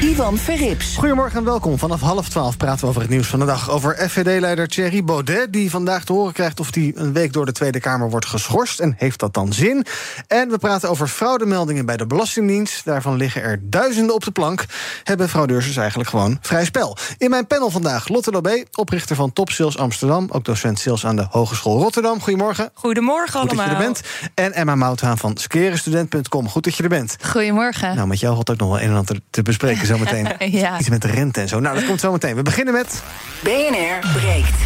[0.00, 0.96] Ivan Verrips.
[0.96, 1.78] Goedemorgen en welkom.
[1.78, 3.70] Vanaf half twaalf praten we over het nieuws van de dag.
[3.70, 6.60] Over FVD-leider Thierry Baudet, die vandaag te horen krijgt...
[6.60, 8.80] of hij een week door de Tweede Kamer wordt geschorst.
[8.80, 9.86] En heeft dat dan zin?
[10.26, 12.84] En we praten over fraudemeldingen bij de Belastingdienst.
[12.84, 14.64] Daarvan liggen er duizenden op de plank.
[15.04, 16.96] Hebben fraudeurs dus eigenlijk gewoon vrij spel.
[17.18, 20.28] In mijn panel vandaag Lotte Lobé, oprichter van Top Sales Amsterdam...
[20.30, 22.20] ook docent sales aan de Hogeschool Rotterdam.
[22.20, 22.70] Goedemorgen.
[22.74, 23.68] Goedemorgen Goed allemaal.
[23.68, 24.02] dat je er bent.
[24.34, 26.48] En Emma Mouthaan van skerenstudent.com.
[26.48, 27.16] Goed dat je er bent.
[27.22, 27.94] Goedemorgen.
[27.94, 30.28] Nou, met jou had ook nog wel een en ander te bespreken zometeen.
[30.60, 30.78] Ja.
[30.78, 31.60] Iets met de rente en zo.
[31.60, 32.36] Nou, dat komt zo meteen.
[32.36, 33.02] We beginnen met...
[33.42, 34.56] BNR breekt.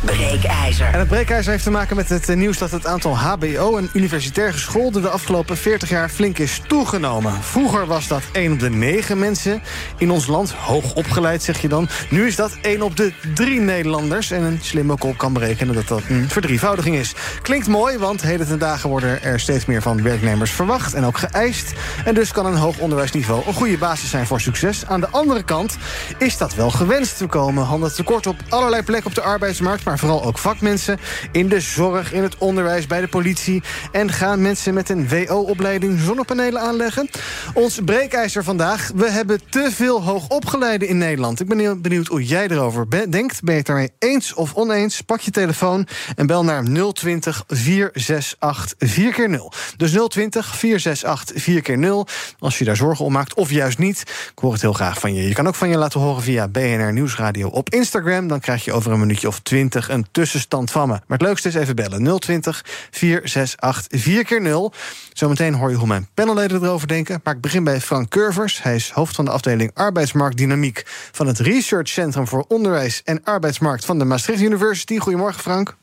[0.00, 0.86] Breekijzer.
[0.86, 3.90] En het breekijzer heeft te maken met het eh, nieuws dat het aantal HBO- en
[3.92, 7.42] universitair gescholden de afgelopen 40 jaar flink is toegenomen.
[7.42, 9.62] Vroeger was dat 1 op de 9 mensen
[9.98, 11.88] in ons land, hoog opgeleid zeg je dan.
[12.10, 14.30] Nu is dat 1 op de 3 Nederlanders.
[14.30, 17.14] En een slimme kop kan berekenen dat dat een verdrievoudiging is.
[17.42, 21.18] Klinkt mooi, want heden ten dagen worden er steeds meer van werknemers verwacht en ook
[21.18, 21.72] geëist.
[22.04, 24.86] En dus kan een hoog onderwijsniveau een goede basis zijn voor succes.
[24.86, 25.76] Aan de andere kant
[26.18, 27.18] is dat wel gewenst.
[27.18, 30.98] We komen handen tekort op allerlei plekken op de arbeidsmarkt, maar vooral ook vakmensen
[31.32, 33.62] in de zorg, in het onderwijs, bij de politie.
[33.92, 37.08] En gaan mensen met een WO-opleiding zonnepanelen aanleggen?
[37.54, 38.90] Ons breekijzer vandaag.
[38.94, 41.40] We hebben te veel hoogopgeleiden in Nederland.
[41.40, 43.42] Ik ben heel benieuwd hoe jij erover denkt.
[43.42, 45.00] Ben je het daarmee eens of oneens?
[45.00, 51.62] Pak je telefoon en bel naar 020 468 4 keer 0 Dus 020 468 4
[51.62, 52.06] keer 0
[52.38, 54.00] Als je daar zorgen om maakt, of juist niet.
[54.32, 55.28] Ik hoor het heel graag van je.
[55.28, 58.28] Je kan ook van je laten horen via BNR Nieuwsradio op Instagram.
[58.28, 59.40] Dan krijg je over een minuutje of
[59.80, 60.92] 20 een tussenstand van me.
[60.94, 62.18] Maar het leukste is even bellen.
[62.18, 64.72] 020 468 4 keer 0
[65.12, 67.20] Zometeen hoor je hoe mijn panelleden erover denken.
[67.24, 68.62] Maar ik begin bij Frank Curvers.
[68.62, 70.82] Hij is hoofd van de afdeling arbeidsmarktdynamiek...
[71.12, 73.84] van het Research Centrum voor Onderwijs en Arbeidsmarkt...
[73.84, 74.98] van de Maastricht University.
[74.98, 75.76] Goedemorgen, Frank.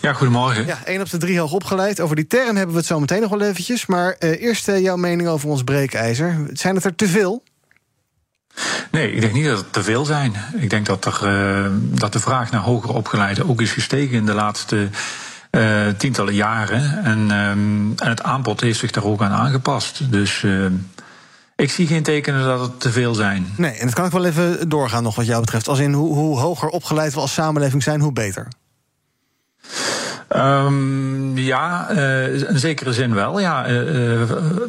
[0.00, 0.66] Ja, goedemorgen.
[0.66, 2.00] Ja, één op de drie hoog opgeleid.
[2.00, 3.86] Over die term hebben we het zo meteen nog wel eventjes.
[3.86, 6.46] Maar eh, eerst eh, jouw mening over ons breekijzer.
[6.52, 7.42] Zijn het er te veel?
[8.90, 10.32] Nee, ik denk niet dat het te veel zijn.
[10.56, 14.26] Ik denk dat, er, eh, dat de vraag naar hoger opgeleiden ook is gestegen in
[14.26, 14.88] de laatste
[15.50, 17.04] eh, tientallen jaren.
[17.04, 20.12] En, ehm, en het aanbod heeft zich daar ook aan aangepast.
[20.12, 20.66] Dus eh,
[21.56, 23.52] ik zie geen tekenen dat het te veel zijn.
[23.56, 25.68] Nee, en dat kan ik wel even doorgaan nog wat jou betreft.
[25.68, 28.48] Als in hoe, hoe hoger opgeleid we als samenleving zijn, hoe beter.
[30.36, 33.40] Um, ja, uh, in zekere zin wel.
[33.40, 34.20] Ja, uh,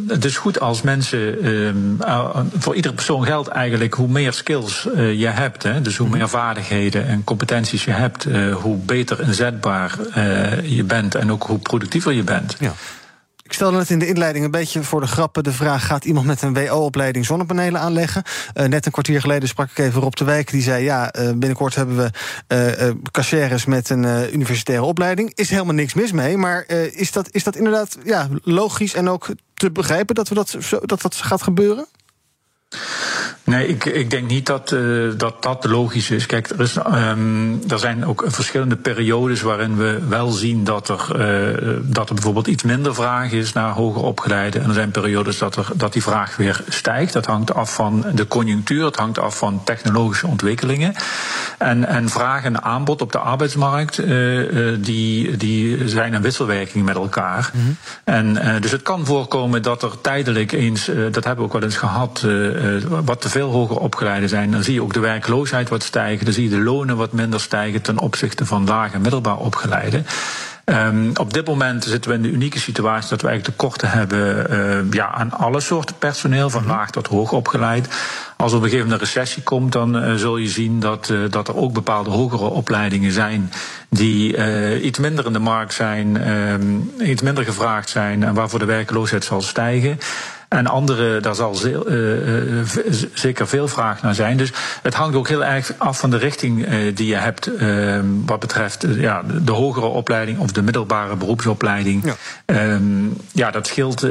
[0.07, 1.45] het is goed als mensen.
[1.45, 5.63] Uh, voor iedere persoon geldt eigenlijk hoe meer skills je hebt.
[5.63, 9.95] Hè, dus hoe meer vaardigheden en competenties je hebt, hoe beter inzetbaar
[10.63, 12.55] je bent en ook hoe productiever je bent.
[12.59, 12.73] Ja.
[13.45, 15.85] Ik stelde net in de inleiding een beetje voor de grappen de vraag...
[15.85, 18.23] gaat iemand met een WO-opleiding zonnepanelen aanleggen?
[18.53, 20.51] Uh, net een kwartier geleden sprak ik even Rob de Wijk.
[20.51, 22.11] Die zei, ja, uh, binnenkort hebben
[22.47, 22.95] we
[23.35, 25.31] uh, met een universitaire opleiding.
[25.35, 28.93] Is helemaal niks mis mee, maar is, dat, is dat inderdaad ja, logisch...
[28.93, 31.87] en ook te begrijpen dat we dat, zo, dat, dat gaat gebeuren?
[33.45, 36.25] Nee, ik, ik denk niet dat, uh, dat dat logisch is.
[36.25, 41.07] Kijk, er, is, um, er zijn ook verschillende periodes waarin we wel zien dat er,
[41.09, 44.61] uh, dat er bijvoorbeeld iets minder vraag is naar hoger opgeleiden.
[44.61, 47.13] En er zijn periodes dat, er, dat die vraag weer stijgt.
[47.13, 50.93] Dat hangt af van de conjunctuur, het hangt af van technologische ontwikkelingen.
[51.57, 56.95] En, en vraag en aanbod op de arbeidsmarkt, uh, die, die zijn een wisselwerking met
[56.95, 57.51] elkaar.
[57.53, 57.77] Mm -hmm.
[58.03, 61.77] En dus het kan voorkomen dat er tijdelijk eens, dat hebben we ook wel eens
[61.77, 62.25] gehad,
[63.05, 66.25] wat te veel hoger opgeleiden zijn, dan zie je ook de werkloosheid wat stijgen.
[66.25, 70.05] Dan zie je de lonen wat minder stijgen ten opzichte van laag en middelbaar opgeleiden.
[70.65, 74.51] Um, op dit moment zitten we in de unieke situatie dat we eigenlijk tekorten hebben
[74.51, 77.87] uh, ja, aan alle soorten personeel, van laag tot hoog opgeleid.
[78.37, 81.13] Als er op een gegeven moment een recessie komt, dan uh, zul je zien dat,
[81.29, 83.51] dat er ook bepaalde hogere opleidingen zijn
[83.89, 88.65] die iets minder in de markt zijn, um, iets minder gevraagd zijn en waarvoor de
[88.65, 89.99] werkloosheid zal stijgen.
[90.49, 94.37] En andere, daar zal ze, uh, uh, zeker veel vraag naar zijn.
[94.37, 94.51] Dus
[94.81, 97.49] het hangt ook heel erg af van de richting uh, die je hebt.
[98.25, 102.03] wat betreft ja, de hogere opleiding of de middelbare beroepsopleiding.
[102.45, 104.05] Ja, um, ja dat scheelt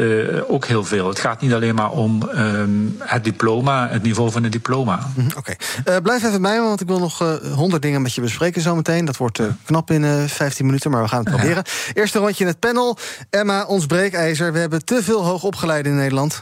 [0.49, 1.09] ook heel veel.
[1.09, 4.99] Het gaat niet alleen maar om um, het diploma, het niveau van het diploma.
[5.15, 5.55] Mm, Oké.
[5.85, 6.01] Okay.
[6.01, 9.05] blijf even bij me, want ik wil nog honderd dingen met je bespreken zometeen.
[9.05, 11.63] Dat wordt knap in 15 minuten, maar we gaan het proberen.
[11.67, 11.93] Ja.
[12.01, 12.99] Eerste rondje in het panel.
[13.31, 14.53] Emma, ons breekijzer.
[14.53, 16.34] We hebben te veel hoogopgeleiden in Nederland.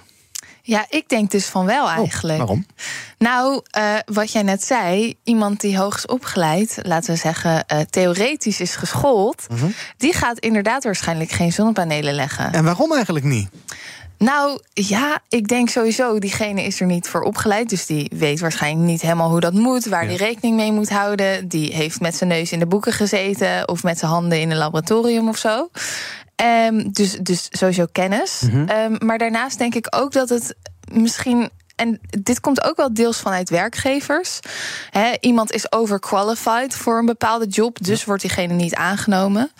[0.64, 2.40] Ja, ik denk dus van wel eigenlijk.
[2.40, 2.66] Oh, waarom?
[3.18, 7.80] Nou, uh, wat jij net zei, iemand die hoog is opgeleid, laten we zeggen, uh,
[7.80, 9.74] theoretisch is geschoold, -hmm.
[9.96, 12.52] die gaat inderdaad waarschijnlijk geen zonnepanelen leggen.
[12.52, 13.48] En waarom eigenlijk niet?
[14.22, 17.68] Nou ja, ik denk sowieso, diegene is er niet voor opgeleid.
[17.68, 20.08] Dus die weet waarschijnlijk niet helemaal hoe dat moet, waar ja.
[20.08, 21.48] die rekening mee moet houden.
[21.48, 24.56] Die heeft met zijn neus in de boeken gezeten of met zijn handen in een
[24.56, 25.68] laboratorium of zo.
[26.66, 28.40] Um, dus, dus sowieso kennis.
[28.40, 28.92] Mm -hmm.
[28.92, 30.56] um, maar daarnaast denk ik ook dat het
[30.92, 31.50] misschien
[31.82, 34.40] en dit komt ook wel deels vanuit werkgevers.
[34.90, 38.06] He, iemand is overqualified voor een bepaalde job, dus ja.
[38.06, 39.50] wordt diegene niet aangenomen.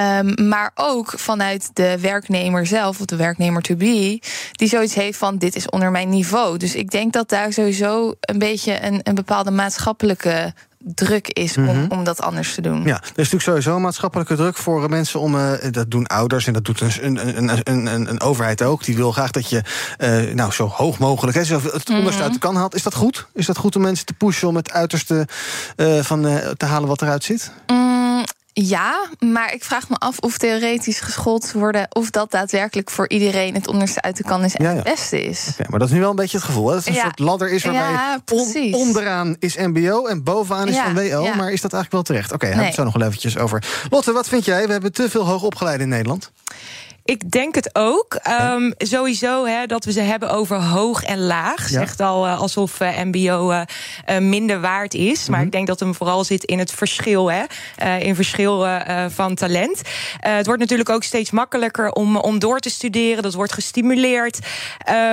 [0.00, 4.22] Um, maar ook vanuit de werknemer zelf, of de werknemer to be,
[4.52, 6.56] die zoiets heeft van: dit is onder mijn niveau.
[6.56, 11.62] Dus ik denk dat daar sowieso een beetje een, een bepaalde maatschappelijke druk is om,
[11.62, 11.86] mm -hmm.
[11.88, 12.82] om dat anders te doen.
[12.82, 15.34] Ja, er is natuurlijk sowieso maatschappelijke druk voor mensen om.
[15.34, 18.84] Uh, dat doen ouders en dat doet een, een, een, een, een overheid ook.
[18.84, 19.62] Die wil graag dat je
[19.98, 22.22] uh, nou, zo hoog mogelijk hè, zo het onderste mm -hmm.
[22.22, 22.74] uit de kan haalt.
[22.74, 23.26] Is dat goed?
[23.34, 25.28] Is dat goed om mensen te pushen om het uiterste
[25.76, 26.22] uh, van
[26.56, 27.52] te halen wat eruit zit?
[27.66, 28.24] Mm,
[28.66, 31.86] ja, maar ik vraag me af of theoretisch geschoold worden...
[31.92, 34.76] of dat daadwerkelijk voor iedereen het onderste uit de kan is en ja, ja.
[34.76, 35.48] het beste is.
[35.52, 36.68] Okay, maar dat is nu wel een beetje het gevoel.
[36.68, 36.74] Hè?
[36.74, 37.02] Dat het een ja.
[37.02, 40.06] soort ladder is waarbij on, onderaan is mbo...
[40.06, 41.34] en bovenaan is van WO.
[41.34, 42.32] Maar is dat eigenlijk wel terecht?
[42.32, 42.58] Oké, okay, nee.
[42.58, 43.86] hebben we het zo nog wel eventjes over.
[43.90, 44.66] Lotte, wat vind jij?
[44.66, 46.30] We hebben te veel hoogopgeleiden in Nederland.
[47.08, 48.18] Ik denk het ook.
[48.52, 51.70] Um, sowieso hè, dat we ze hebben over hoog en laag.
[51.70, 51.78] Ja.
[51.78, 53.62] Zegt al uh, alsof uh, MBO uh,
[54.18, 55.18] minder waard is.
[55.18, 55.34] Mm -hmm.
[55.34, 57.30] Maar ik denk dat hem vooral zit in het verschil.
[57.30, 57.44] Hè,
[57.98, 58.66] in verschil
[59.08, 59.82] van talent.
[60.20, 63.22] het wordt natuurlijk ook steeds makkelijker om, om door te studeren.
[63.22, 64.38] Dat wordt gestimuleerd.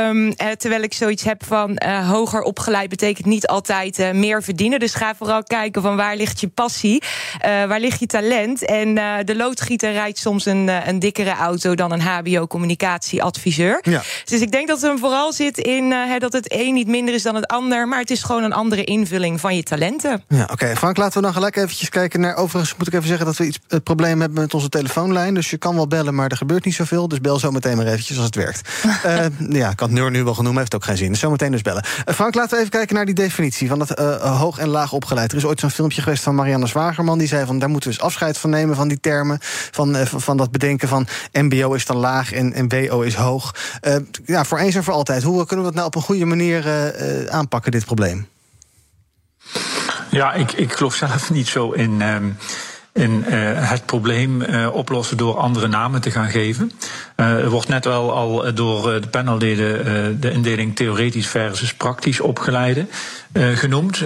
[0.07, 4.80] Um, terwijl ik zoiets heb van hoger opgeleid betekent niet altijd meer verdienen.
[4.80, 7.03] Dus ga vooral kijken van waar ligt je passie?
[7.42, 8.65] waar ligt je talent?
[8.65, 8.95] En
[9.25, 13.80] de loodgieter rijdt soms een, een dikkere auto dan dan een HBO-communicatieadviseur.
[13.82, 14.02] Ja.
[14.26, 17.14] Dus ik denk dat het hem vooral zit in uh, dat het een niet minder
[17.14, 20.24] is dan het ander, maar het is gewoon een andere invulling van je talenten.
[20.28, 20.54] Ja, oké.
[20.54, 20.76] Okay.
[20.76, 22.36] Frank, laten we dan gelijk eventjes kijken naar.
[22.36, 25.34] Overigens moet ik even zeggen dat we iets het probleem hebben met onze telefoonlijn.
[25.34, 27.08] Dus je kan wel bellen, maar er gebeurt niet zoveel.
[27.08, 28.70] Dus bel zo meteen maar eventjes als het werkt.
[29.06, 29.26] uh,
[29.62, 31.10] ja, ik had Neur nu wel genoemd, heeft ook geen zin.
[31.10, 31.86] Dus zometeen dus bellen.
[32.06, 34.92] Uh, Frank, laten we even kijken naar die definitie van dat uh, hoog en laag
[34.92, 35.31] opgeleid.
[35.31, 37.18] Er is ooit zo'n filmpje geweest van Marianne Zwagerman.
[37.18, 39.38] Die zei van daar moeten we eens afscheid van nemen van die termen.
[39.72, 43.56] Van, van dat bedenken van MBO is dan laag en, en WO is hoog.
[43.81, 43.95] Uh,
[44.25, 45.24] ja, voor eens en voor altijd.
[45.24, 48.27] Hoe kunnen we dat nou op een goede manier uh, aanpakken, dit probleem?
[50.12, 52.01] Ja, ik, ik geloof zelf niet zo in.
[52.01, 52.38] Um
[52.95, 56.72] in uh, het probleem uh, oplossen door andere namen te gaan geven.
[57.18, 62.86] Uh, er wordt net wel al door de panelleden de indeling theoretisch versus praktisch opgeleide
[63.33, 64.04] genoemd.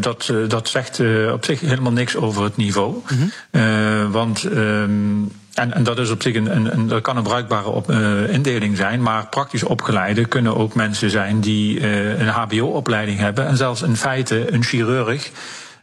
[0.00, 1.00] dat, dat zegt
[1.32, 3.02] op zich helemaal niks over het niveau.
[3.08, 4.10] Mm -hmm.
[4.10, 7.68] want um, en, en, dat is op zich een, een, een, dat kan een bruikbare
[7.68, 9.02] op, uh, indeling zijn.
[9.02, 13.46] Maar praktisch opgeleide kunnen ook mensen zijn die uh, een HBO-opleiding hebben.
[13.46, 15.30] En zelfs in feite een chirurg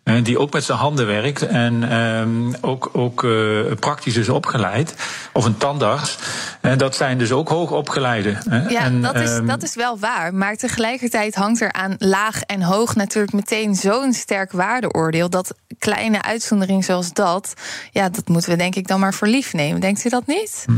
[0.04, 4.96] die ook met zijn handen werkt en um, ook, ook uh, praktisch is opgeleid.
[5.34, 6.18] Of een tandarts.
[6.62, 8.38] En dat zijn dus ook hoogopgeleide.
[8.70, 10.34] Ja, en, dat, is, um, dat is wel waar.
[10.34, 15.30] Maar tegelijkertijd hangt er aan laag en hoog natuurlijk meteen zo'n sterk waardeoordeel.
[15.30, 17.54] Dat kleine uitzondering zoals dat,
[17.92, 19.82] ja, dat moeten we denk ik dan maar voor lief nemen.
[19.82, 20.64] Denkt u dat niet?
[20.66, 20.74] Hm.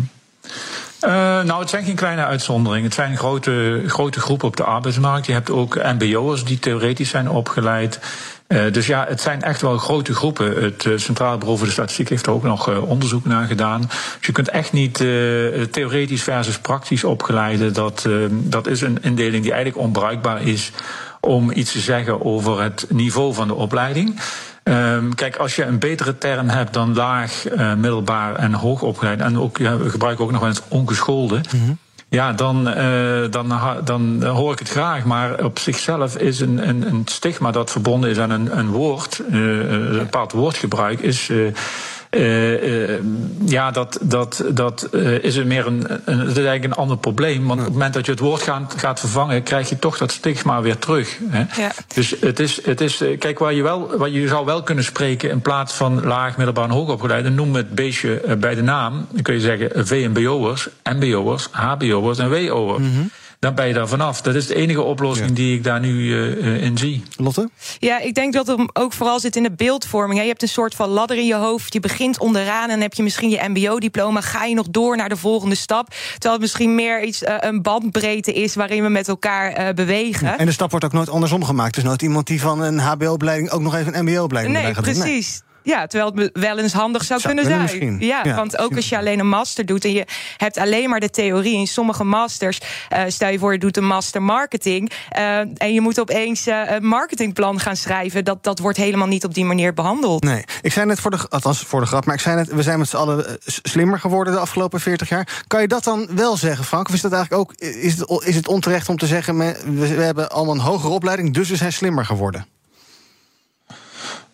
[1.01, 1.11] Uh,
[1.43, 2.85] nou, het zijn geen kleine uitzonderingen.
[2.85, 5.25] Het zijn grote, grote groepen op de arbeidsmarkt.
[5.25, 7.99] Je hebt ook MBO'ers die theoretisch zijn opgeleid.
[8.47, 10.63] Uh, dus ja, het zijn echt wel grote groepen.
[10.63, 13.81] Het uh, Centraal Bureau voor de Statistiek heeft er ook nog uh, onderzoek naar gedaan.
[13.81, 14.93] Dus je kunt echt niet
[15.71, 17.71] theoretisch versus praktisch opgeleide.
[17.71, 20.71] Dat, dat is een indeling die eigenlijk onbruikbaar is
[21.19, 24.19] om iets te zeggen over het niveau van de opleiding.
[24.63, 27.43] Um, kijk, als je een betere term hebt dan laag,
[27.77, 31.41] middelbaar en hoog opgeleid, en ook, we gebruiken ook nog eens ongeschoolde.
[31.49, 31.77] -hmm.
[32.09, 35.05] Ja, dan, uh, dan, dan hoor ik het graag.
[35.05, 39.21] Maar op zichzelf is een, een, een stigma dat verbonden is aan een, een woord,
[39.31, 41.31] uh, een bepaald woordgebruik, is.
[42.15, 42.99] Uh, uh,
[43.45, 46.97] ja, dat, dat, dat uh, is er meer een, een, dat is eigenlijk een ander
[46.97, 47.47] probleem.
[47.47, 50.11] Want op het moment dat je het woord gaat, gaat vervangen, krijg je toch dat
[50.11, 51.17] stigma weer terug.
[51.27, 51.61] Hè?
[51.61, 51.71] Ja.
[51.93, 55.29] Dus het is, het is, kijk, waar je, wel, waar je zou wel kunnen spreken
[55.29, 59.07] in plaats van laag, middelbaar en hoogopgeleide, noem het beestje bij de naam.
[59.11, 62.79] Dan kun je zeggen VMBO'ers, MBO'ers, HBO'ers en WO'ers.
[62.79, 63.09] Mm -hmm
[63.45, 64.21] dan ben je daar vanaf.
[64.21, 65.35] Dat is de enige oplossing ja.
[65.35, 67.03] die ik daar nu uh, in zie.
[67.17, 67.49] Lotte?
[67.79, 70.21] Ja, ik denk dat het ook vooral zit in de beeldvorming.
[70.21, 71.73] Je hebt een soort van ladder in je hoofd.
[71.73, 74.21] Je begint onderaan en heb je misschien je MBO-diploma.
[74.21, 75.87] Ga je nog door naar de volgende stap?
[76.11, 80.37] Terwijl het misschien meer iets, uh, een bandbreedte is waarin we met elkaar uh, bewegen.
[80.37, 81.75] En de stap wordt ook nooit andersom gemaakt.
[81.75, 85.03] Dus nooit iemand die van een HBO-opleiding ook nog even een MBO-opleiding nee, precies.
[85.03, 85.44] Nee.
[85.65, 87.99] Ja, terwijl het wel eens handig zou, kunnen zijn.
[87.99, 90.05] Ja, ja, want ook als je alleen een master doet en je
[90.37, 91.57] hebt alleen maar de theorie.
[91.57, 92.59] In sommige masters,
[92.93, 94.91] uh, stel je voor, je doet een master marketing.
[95.17, 98.25] Uh, en je moet opeens uh, een marketingplan gaan schrijven.
[98.25, 100.23] Dat, dat wordt helemaal niet op die manier behandeld.
[100.23, 102.63] Nee, ik zei net voor de, althans voor de grap, maar ik zei net, we
[102.63, 105.43] zijn met z'n allen slimmer geworden de afgelopen 40 jaar.
[105.47, 106.87] Kan je dat dan wel zeggen, Frank?
[106.87, 110.03] Of is dat eigenlijk ook, is het, is het onterecht om te zeggen, we, we
[110.03, 112.45] hebben allemaal een hogere opleiding, dus we zijn slimmer geworden?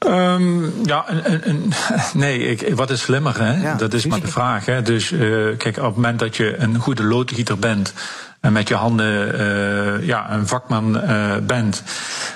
[0.07, 1.73] Um, ja, een, een,
[2.13, 3.43] nee, ik, wat is slimmer?
[3.43, 3.75] Hè?
[3.75, 4.65] dat is maar de vraag.
[4.65, 4.81] Hè?
[4.81, 7.93] Dus uh, kijk, op het moment dat je een goede loodgieter bent
[8.41, 11.83] en met je handen uh, ja, een vakman uh, bent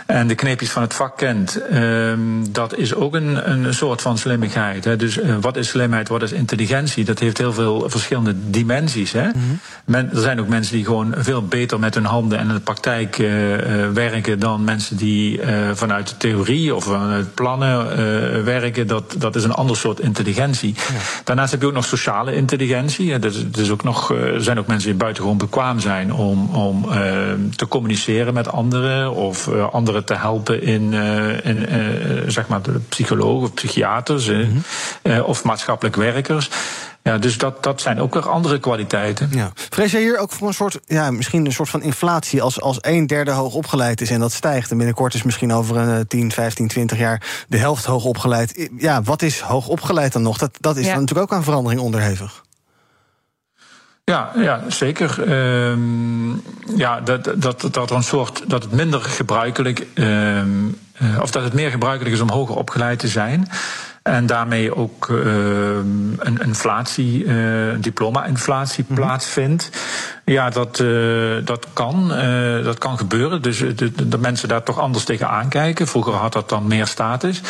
[0.06, 2.14] en de kneepjes van het vak kent, uh,
[2.50, 4.86] dat is ook een, een soort van slimmigheid.
[4.86, 4.96] Hè.
[4.96, 7.06] Dus uh, wat is slimheid, wat is intelligentie?
[7.06, 9.12] Dat heeft heel veel verschillende dimensies.
[9.12, 9.24] Hè.
[9.24, 12.54] Mm Men, er zijn ook mensen die gewoon veel beter met hun handen en in
[12.54, 13.16] de praktijk
[13.94, 15.40] werken dan mensen die
[15.74, 18.88] vanuit de theorie of vanuit plannen werken.
[18.88, 20.76] Dat, dat is een ander soort intelligentie.
[20.76, 21.00] Ja.
[21.24, 23.14] Daarnaast heb je ook nog sociale intelligentie.
[23.14, 26.86] Er dus, dus ook nog, er zijn ook mensen die buitengewoon bekwaam zijn om, om
[26.86, 26.94] uh,
[27.56, 32.80] te communiceren met anderen of uh, anderen te helpen in, uh, in zeg maar de
[32.90, 34.64] psychologen of psychiaters mm
[35.04, 35.22] -hmm.
[35.22, 36.50] of maatschappelijk werkers.
[37.06, 39.30] Ja, dus dat, dat zijn ook weer andere kwaliteiten.
[39.32, 39.52] Ja.
[39.56, 42.78] Vrees je hier ook voor een soort, ja, misschien een soort van inflatie als, als
[42.82, 46.32] een derde hoog opgeleid is en dat stijgt en binnenkort is misschien over een 10,
[46.32, 48.70] 15, 20 jaar de helft hoog opgeleid.
[48.78, 50.38] Ja, wat is hoog opgeleid dan nog?
[50.38, 50.92] Dat, dat is ja.
[50.92, 52.45] dan natuurlijk ook aan verandering onderhevig.
[54.12, 55.32] Ja, ja zeker.
[55.70, 56.42] Um,
[56.76, 61.44] ja, dat, dat, dat, er een soort, dat het minder gebruikelijk, um, uh, of dat
[61.44, 63.48] het meer gebruikelijk is om hoger opgeleid te zijn.
[64.04, 65.18] En daarmee ook uh,
[66.18, 69.06] een inflatie, uh, diploma-inflatie mm -hmm.
[69.06, 69.70] plaatsvindt.
[70.26, 72.08] Ja, dat, uh, dat, kan,
[72.64, 73.42] dat kan gebeuren.
[73.42, 75.88] Dus de, de mensen daar toch anders tegen aankijken.
[75.88, 77.42] Vroeger had dat dan meer status.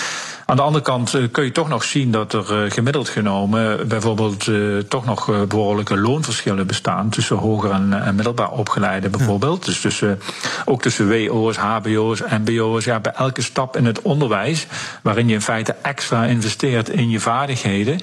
[0.45, 4.77] Aan de andere kant kun je toch nog zien dat er gemiddeld genomen bijvoorbeeld uh,
[4.77, 9.59] toch nog behoorlijke loonverschillen bestaan tussen hoger en, en middelbaar opgeleiden bijvoorbeeld.
[9.59, 9.71] Ja.
[9.71, 10.19] Dus tussen,
[10.65, 12.85] ook tussen WO's, HBO's, MBO's.
[12.85, 14.67] Ja, bij elke stap in het onderwijs,
[15.01, 17.99] waarin je in feite extra investeert in je vaardigheden.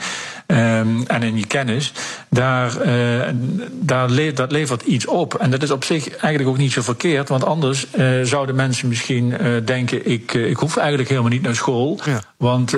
[0.46, 1.92] Um, en in je kennis,
[2.28, 3.22] daar, uh,
[3.70, 5.34] daar le dat levert iets op.
[5.34, 8.88] En dat is op zich eigenlijk ook niet zo verkeerd, want anders uh, zouden mensen
[8.88, 12.22] misschien uh, denken: ik, ik hoef eigenlijk helemaal niet naar school, ja.
[12.36, 12.76] want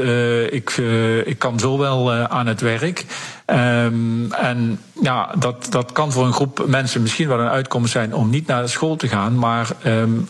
[0.51, 0.71] ik,
[1.25, 3.05] ik kan zo wel aan het werk.
[3.47, 8.15] Um, en ja, dat, dat kan voor een groep mensen misschien wel een uitkomst zijn
[8.15, 9.39] om niet naar school te gaan.
[9.39, 10.29] Maar um,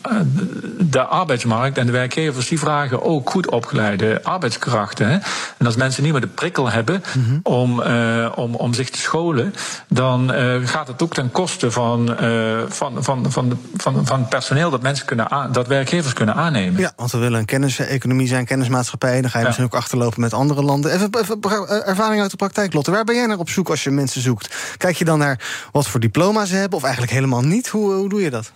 [0.79, 5.09] de arbeidsmarkt en de werkgevers die vragen ook goed opgeleide arbeidskrachten.
[5.09, 5.19] Hè?
[5.59, 7.41] En als mensen niet meer de prikkel hebben mm -hmm.
[7.43, 9.55] om, uh, om, om zich te scholen,
[9.89, 14.71] dan uh, gaat het ook ten koste van, uh, van, van, van, van, van personeel
[14.71, 16.81] dat, mensen kunnen aan, dat werkgevers kunnen aannemen.
[16.81, 19.21] Ja, want we willen een kenniseconomie zijn, kennismaatschappij.
[19.21, 19.45] Dan ga je ja.
[19.45, 20.93] misschien ook achterlopen met andere landen.
[20.93, 23.04] Even, even ervaring uit de praktijk, Lotte.
[23.05, 24.55] Ben jij naar op zoek als je mensen zoekt?
[24.77, 27.69] Kijk je dan naar wat voor diploma's ze hebben, of eigenlijk helemaal niet?
[27.69, 28.53] Hoe, hoe doe je dat?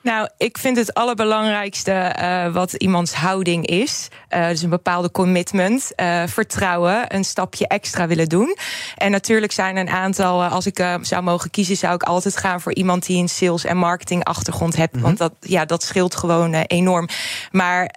[0.00, 4.08] Nou, ik vind het allerbelangrijkste uh, wat iemands houding is.
[4.34, 8.56] Uh, dus een bepaalde commitment, uh, vertrouwen, een stapje extra willen doen.
[8.96, 12.60] En natuurlijk zijn er een aantal, als ik zou mogen kiezen, zou ik altijd gaan
[12.60, 14.92] voor iemand die een sales- en marketing achtergrond heeft.
[14.92, 15.06] Mm -hmm.
[15.06, 17.08] Want dat, ja, dat scheelt gewoon enorm.
[17.50, 17.90] Maar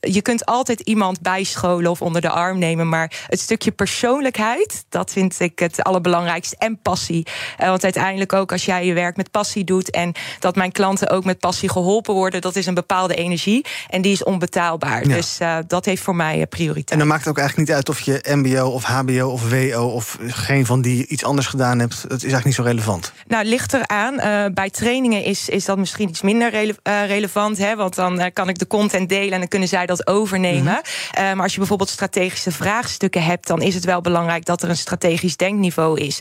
[0.00, 2.88] je kunt altijd iemand bijscholen of onder de arm nemen.
[2.88, 6.56] Maar het stukje persoonlijkheid, dat vind ik het allerbelangrijkste.
[6.58, 7.26] En passie.
[7.58, 11.24] want uiteindelijk ook als jij je werk met passie doet en dat mijn klanten ook
[11.24, 13.64] met passie geholpen worden, dat is een bepaalde energie.
[13.88, 15.08] En die is onbetaalbaar.
[15.08, 15.14] Ja.
[15.14, 16.90] Dus uh, dat heeft voor mij prioriteit.
[16.90, 19.86] En dan maakt het ook eigenlijk niet uit of je MBO of HBO of WO
[19.86, 21.92] of geen van die iets anders gedaan hebt.
[21.92, 23.12] Het is eigenlijk niet zo relevant.
[23.26, 24.14] Nou, ligt eraan.
[24.14, 27.58] Uh, bij trainingen is, is dat misschien iets minder rele uh, relevant.
[27.58, 30.58] Hè, want dan kan ik de content delen en dan kunnen zij dat overnemen.
[30.60, 30.80] Mm
[31.10, 31.34] -hmm.
[31.34, 34.76] maar als je bijvoorbeeld strategische vraagstukken hebt, dan is het wel belangrijk dat er een
[34.76, 36.20] strategisch denkniveau is.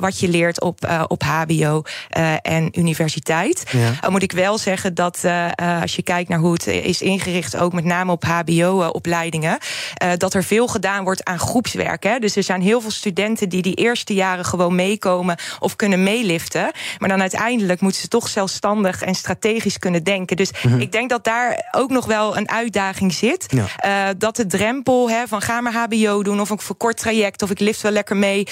[0.00, 1.82] wat je leert op, op HBO
[2.42, 3.62] en universiteit.
[3.70, 4.10] Ja.
[4.10, 5.48] moet ik wel wel zeggen dat uh,
[5.80, 10.34] als je kijkt naar hoe het is ingericht, ook met name op HBO-opleidingen, uh, dat
[10.34, 12.02] er veel gedaan wordt aan groepswerk.
[12.02, 12.18] Hè.
[12.18, 16.70] Dus er zijn heel veel studenten die die eerste jaren gewoon meekomen of kunnen meeliften.
[16.98, 20.36] Maar dan uiteindelijk moeten ze toch zelfstandig en strategisch kunnen denken.
[20.36, 20.80] Dus mm -hmm.
[20.80, 23.46] ik denk dat daar ook nog wel een uitdaging zit.
[23.48, 24.08] Ja.
[24.08, 27.50] Uh, dat de drempel hè, van ga maar HBO doen of een verkort traject of
[27.50, 28.46] ik lift wel lekker mee.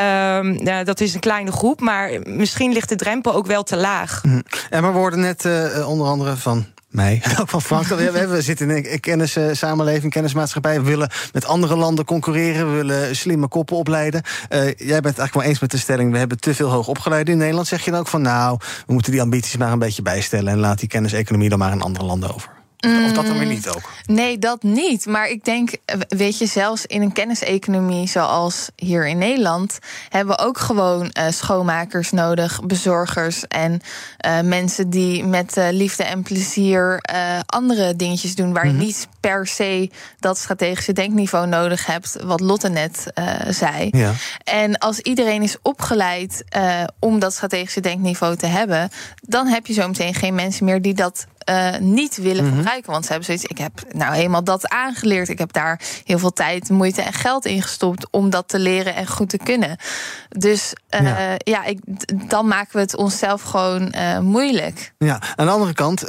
[0.00, 4.22] Uh, dat is een kleine groep, maar misschien ligt de drempel ook wel te laag.
[4.24, 4.42] Mm -hmm.
[4.70, 7.86] En we worden net uh, onder andere van mij, ook van Frank.
[7.86, 10.80] We, zitten in een kennis, uh, samenleving, kennismaatschappij.
[10.80, 12.70] We willen met andere landen concurreren.
[12.70, 14.22] We willen slimme koppen opleiden.
[14.22, 16.12] Uh, jij bent eigenlijk wel eens met de stelling...
[16.12, 17.66] we hebben te veel hoog opgeleiden in Nederland.
[17.66, 20.52] Zeg je dan ook van nou, we moeten die ambities maar een beetje bijstellen...
[20.52, 22.57] en laat die kenniseconomie dan maar in andere landen over?
[22.80, 23.90] Of dat dan weer niet ook?
[24.06, 25.06] Nee, dat niet.
[25.06, 25.70] Maar ik denk,
[26.08, 31.24] weet je, zelfs in een kenniseconomie zoals hier in Nederland, hebben we ook gewoon uh,
[31.28, 33.80] schoonmakers nodig, bezorgers en
[34.26, 37.00] uh, mensen die met uh, liefde en plezier
[37.46, 38.80] andere dingetjes doen waar mm -hmm.
[38.80, 43.12] je niet per se dat strategische denkniveau nodig hebt, wat Lotte net
[43.48, 43.88] zei.
[43.90, 44.12] Ja.
[44.44, 46.44] En als iedereen is opgeleid
[46.98, 50.94] om dat strategische denkniveau te hebben, dan heb je zo meteen geen mensen meer die
[50.94, 52.58] dat uh, niet willen mm -hmm.
[52.58, 52.92] gebruiken.
[52.92, 53.44] Want ze hebben zoiets.
[53.44, 55.28] Ik heb nou helemaal dat aangeleerd.
[55.28, 58.94] Ik heb daar heel veel tijd, moeite en geld in gestopt om dat te leren
[58.94, 59.76] en goed te kunnen.
[60.28, 61.78] Dus uh, ja, ja ik,
[62.28, 64.92] dan maken we het onszelf gewoon uh, moeilijk.
[64.98, 66.06] Ja, aan de andere kant,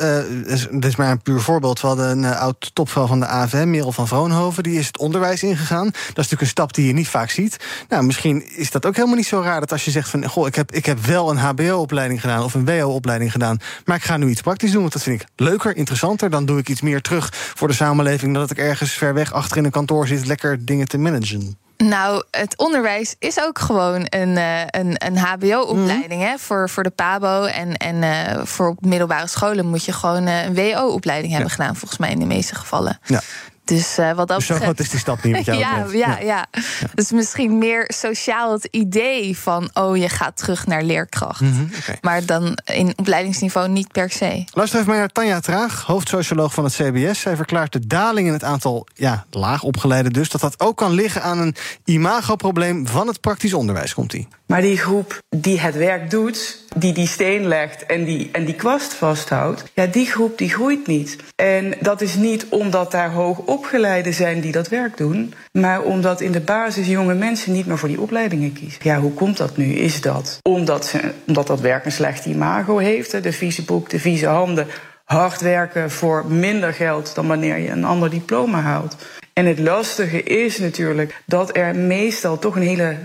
[0.71, 1.81] dit is maar een puur voorbeeld.
[1.81, 5.43] We hadden een oud topvrouw van de AVM, Merel van Vroonhoven, die is het onderwijs
[5.43, 5.85] ingegaan.
[5.85, 7.57] Dat is natuurlijk een stap die je niet vaak ziet.
[7.87, 10.47] Nou, misschien is dat ook helemaal niet zo raar dat als je zegt van goh,
[10.47, 14.17] ik heb, ik heb wel een HBO-opleiding gedaan of een WO-opleiding gedaan, maar ik ga
[14.17, 16.29] nu iets praktisch doen, want dat vind ik leuker, interessanter.
[16.29, 18.33] Dan doe ik iets meer terug voor de samenleving...
[18.33, 20.25] dan dat ik ergens ver weg achter in een kantoor zit...
[20.25, 21.57] lekker dingen te managen.
[21.85, 26.21] Nou, het onderwijs is ook gewoon een, uh, een, een HBO-opleiding.
[26.21, 26.39] Mm.
[26.39, 30.55] Voor, voor de PABO en, en uh, voor middelbare scholen moet je gewoon uh, een
[30.55, 31.55] WO-opleiding hebben ja.
[31.55, 32.99] gedaan, volgens mij in de meeste gevallen.
[33.03, 33.21] Ja.
[33.69, 35.91] Dus uh, wat dat dus zo groot is die stap niet met jou ja, ja,
[35.91, 36.47] ja, ja,
[36.93, 39.69] Dus misschien meer sociaal het idee van...
[39.73, 41.41] oh, je gaat terug naar leerkracht.
[41.41, 41.97] Mm -hmm, okay.
[42.01, 44.43] Maar dan in opleidingsniveau niet per se.
[44.53, 47.19] Luister even naar Tanja Traag, hoofdsocioloog van het CBS.
[47.19, 50.29] Zij verklaart de daling in het aantal ja, laag opgeleiden dus...
[50.29, 54.27] dat dat ook kan liggen aan een imagoprobleem van het praktisch onderwijs, komt die.
[54.45, 58.55] Maar die groep die het werk doet, die die steen legt en die, en die
[58.55, 61.17] kwast vasthoudt, ja, die groep die groeit niet.
[61.35, 66.21] En dat is niet omdat daar hoog opgeleiden zijn die dat werk doen, maar omdat
[66.21, 68.79] in de basis jonge mensen niet meer voor die opleidingen kiezen.
[68.83, 69.73] Ja, hoe komt dat nu?
[69.73, 73.99] Is dat omdat, ze, omdat dat werk een slecht imago heeft, de vieze boek, de
[73.99, 74.67] vieze handen,
[75.03, 78.95] hard werken voor minder geld dan wanneer je een ander diploma haalt?
[79.33, 82.95] En het lastige is natuurlijk dat er meestal toch een hele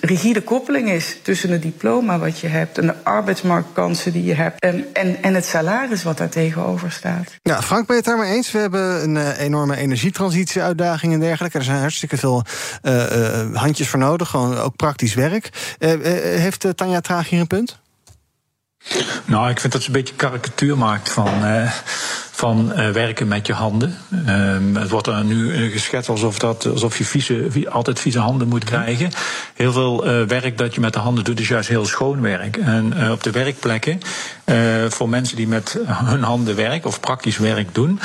[0.00, 4.60] rigide koppeling is tussen het diploma wat je hebt en de arbeidsmarktkansen die je hebt
[4.60, 7.38] en, en, en het salaris wat daar tegenover staat.
[7.42, 8.50] Ja, Frank, ben je het daarmee eens?
[8.50, 11.58] We hebben een uh, enorme energietransitie-uitdaging en dergelijke.
[11.58, 12.44] Er zijn hartstikke veel
[12.82, 15.74] uh, uh, handjes voor nodig, gewoon ook praktisch werk.
[15.78, 17.78] heeft Tanja Traag hier een punt?
[19.24, 21.28] Nou, ik vind dat ze een beetje karikatuur maakt van
[22.36, 23.94] van uh, werken met je handen.
[24.28, 28.48] Um, het wordt er nu uh, geschetst alsof, dat, alsof je vieze, altijd vieze handen
[28.48, 29.10] moet krijgen.
[29.54, 32.56] Heel veel uh, werk dat je met de handen doet is juist heel schoon werk.
[32.56, 34.00] En op de werkplekken,
[34.88, 38.00] voor mensen die met hun handen werken of praktisch werk doen,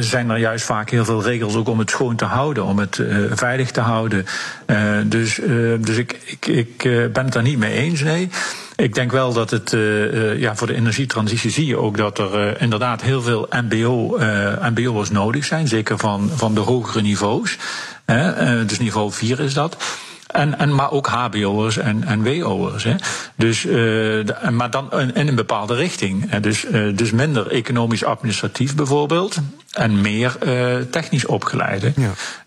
[0.00, 3.02] zijn er juist vaak heel veel regels ook om het schoon te houden, om het
[3.30, 4.26] veilig te houden.
[5.06, 5.40] dus
[5.80, 8.30] dus ik, ik, ik ben het daar niet mee eens, nee.
[8.76, 12.48] Ik denk wel dat het uh, ja, voor de energietransitie zie je ook dat er
[12.54, 14.18] uh, inderdaad heel veel MBO,
[14.70, 17.56] MBO'ers nodig zijn, zeker van, van de hogere niveaus.
[18.66, 19.76] dus niveau 4 is dat.
[20.26, 22.84] En, en, maar ook HBO'ers en, en WO'ers.
[22.84, 22.94] Hè.
[23.34, 23.64] Dus,
[24.50, 26.30] maar dan in een bepaalde richting.
[26.36, 29.36] Dus, uh, dus minder economisch-administratief bijvoorbeeld.
[29.76, 31.92] En meer uh, technisch opgeleide.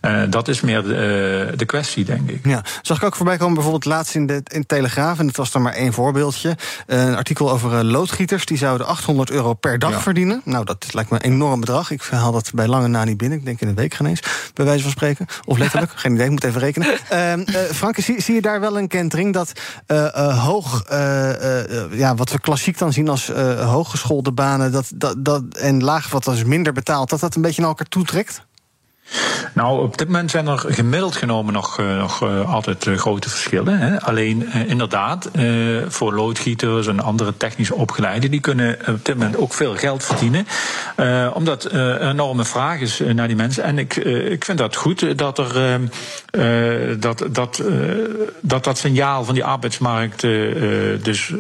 [0.02, 0.26] Ja.
[0.26, 2.46] dat is meer de, de, kwestie, denk ik.
[2.46, 2.63] Ja.
[2.82, 5.20] Zag ik ook voorbij komen, bijvoorbeeld laatst in de, in Telegraaf...
[5.20, 6.58] en het was dan maar één voorbeeldje.
[6.86, 8.46] een artikel over loodgieters.
[8.46, 10.00] Die zouden 800 euro per dag ja.
[10.00, 10.42] verdienen.
[10.44, 11.92] Nou, dat lijkt me een enorm bedrag.
[11.92, 13.38] Ik haal dat bij lange na niet binnen.
[13.38, 14.22] Ik denk in een week geen eens,
[14.54, 15.26] bij wijze van spreken.
[15.46, 16.88] Of letterlijk, geen idee, ik moet even rekenen.
[17.10, 19.52] Ehm, Frank, zie, zie, je daar wel een kentering dat
[20.36, 20.84] hoog,
[21.92, 26.28] ja, wat we klassiek dan zien als hooggeschoolde banen, dat, dat, dat, en laag wat
[26.28, 28.48] als minder betaald, dat dat een beetje naar elkaar toetrekt?
[29.54, 33.30] Nou, op dit moment zijn er gemiddeld genomen nog, uh, nog uh, altijd uh, grote
[33.30, 33.80] verschillen.
[33.80, 34.02] Hè.
[34.02, 35.30] Alleen inderdaad,
[35.88, 40.48] voor loodgieters en andere technisch opgeleiden, die kunnen op dit moment ook veel geld verdienen.
[41.34, 43.63] omdat er enorme vraag is naar die mensen.
[43.63, 45.80] En ik, ik vind dat goed dat er
[47.00, 47.63] dat, dat,
[48.41, 50.22] dat dat signaal van die arbeidsmarkt
[51.02, 51.34] dus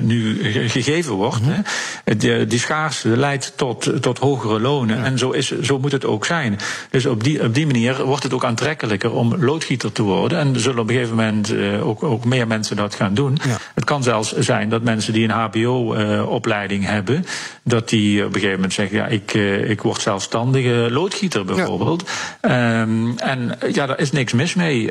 [0.00, 1.42] nu gegeven wordt.
[1.44, 1.64] -hmm.
[2.04, 2.46] hè.
[2.46, 5.04] Die, schaarste leidt tot, tot hogere lonen.
[5.04, 6.58] En zo, is, zo moet het ook zijn.
[6.90, 10.38] Dus dus op die, op die manier wordt het ook aantrekkelijker om loodgieter te worden.
[10.38, 13.38] En zullen op een gegeven moment uh, ook, ook meer mensen dat gaan doen.
[13.44, 13.56] Ja.
[13.74, 17.26] Het kan zelfs zijn dat mensen die een HBO-opleiding hebben,
[17.62, 22.10] dat die op een gegeven moment zeggen: ja, ik, uh, ik word zelfstandige loodgieter bijvoorbeeld.
[22.42, 22.80] Ja.
[22.80, 24.90] Um, en ja, daar is niks mis mee.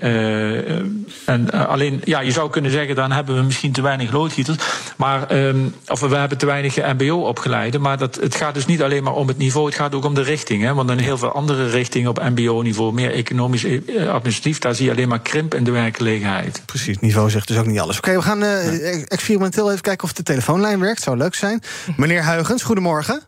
[1.25, 4.57] en alleen, ja, je zou kunnen zeggen, dan hebben we misschien te weinig loodgieters.
[4.97, 7.81] Maar, um, of we hebben te weinig MBO-opgeleiden.
[7.81, 10.13] Maar dat, het gaat dus niet alleen maar om het niveau, het gaat ook om
[10.13, 10.63] de richting.
[10.63, 14.85] Hè, want in heel veel andere richtingen op MBO-niveau, meer economisch eh, administratief, daar zie
[14.85, 16.63] je alleen maar krimp in de werkgelegenheid.
[16.65, 17.97] Precies, niveau zegt dus ook niet alles.
[17.97, 21.01] Oké, okay, we gaan uh, experimenteel even kijken of de telefoonlijn werkt.
[21.01, 21.61] Zou leuk zijn.
[21.97, 23.21] Meneer Huigens, goedemorgen.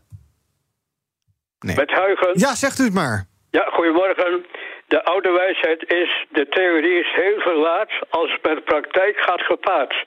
[1.59, 1.75] Nee.
[1.75, 2.39] Met Huigen.
[2.39, 3.27] Ja, zegt u het maar.
[3.49, 4.45] Ja, goedemorgen.
[4.87, 9.17] De oude wijsheid is, de theorie is heel veel laat als het met de praktijk
[9.17, 10.03] gaat gepaard.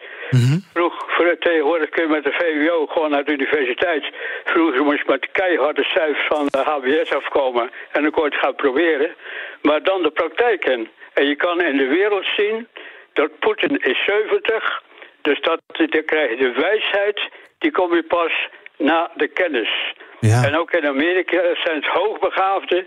[0.74, 4.04] Vroeg, voor tegenwoordig kun je met de VWO gewoon naar de universiteit.
[4.44, 8.38] Vroeger moest je met keiharde cijfers van de HBS afkomen en dan kon je het
[8.38, 9.14] gaan proberen.
[9.62, 10.88] Maar dan de praktijk in.
[11.14, 12.68] En je kan in de wereld zien
[13.12, 14.82] dat Poetin is 70,
[15.22, 17.20] dus dat, dan krijg je de wijsheid,
[17.58, 18.32] die kom je pas
[18.76, 19.94] na de kennis.
[20.20, 20.44] Ja.
[20.44, 22.86] En ook in Amerika zijn het hoogbegaafden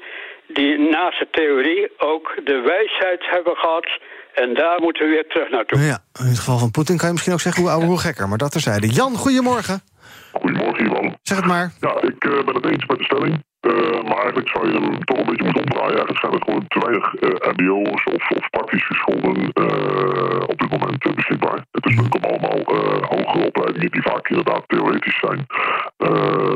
[0.53, 3.87] die naast de theorie ook de wijsheid hebben gehad.
[4.33, 5.79] En daar moeten we weer terug naartoe.
[5.79, 8.27] Ja, in het geval van Poetin kan je misschien ook zeggen hoe ouder, hoe gekker.
[8.27, 8.87] Maar dat terzijde.
[8.87, 9.81] Jan, goedemorgen.
[10.31, 11.17] Goedemorgen, Ivan.
[11.23, 11.71] Zeg het maar.
[11.79, 13.43] Ja, ik eh, ben het eens met de stelling.
[13.59, 15.97] Eh, maar eigenlijk zou je hem toch een beetje moeten omdraaien.
[15.97, 20.71] Eigenlijk zijn er gewoon te weinig eh, mbo's of, of praktisch gescholden eh, op dit
[20.71, 21.65] moment beschikbaar.
[21.71, 25.45] Het is natuurlijk om allemaal eh, hogere opleidingen die vaak inderdaad theoretisch zijn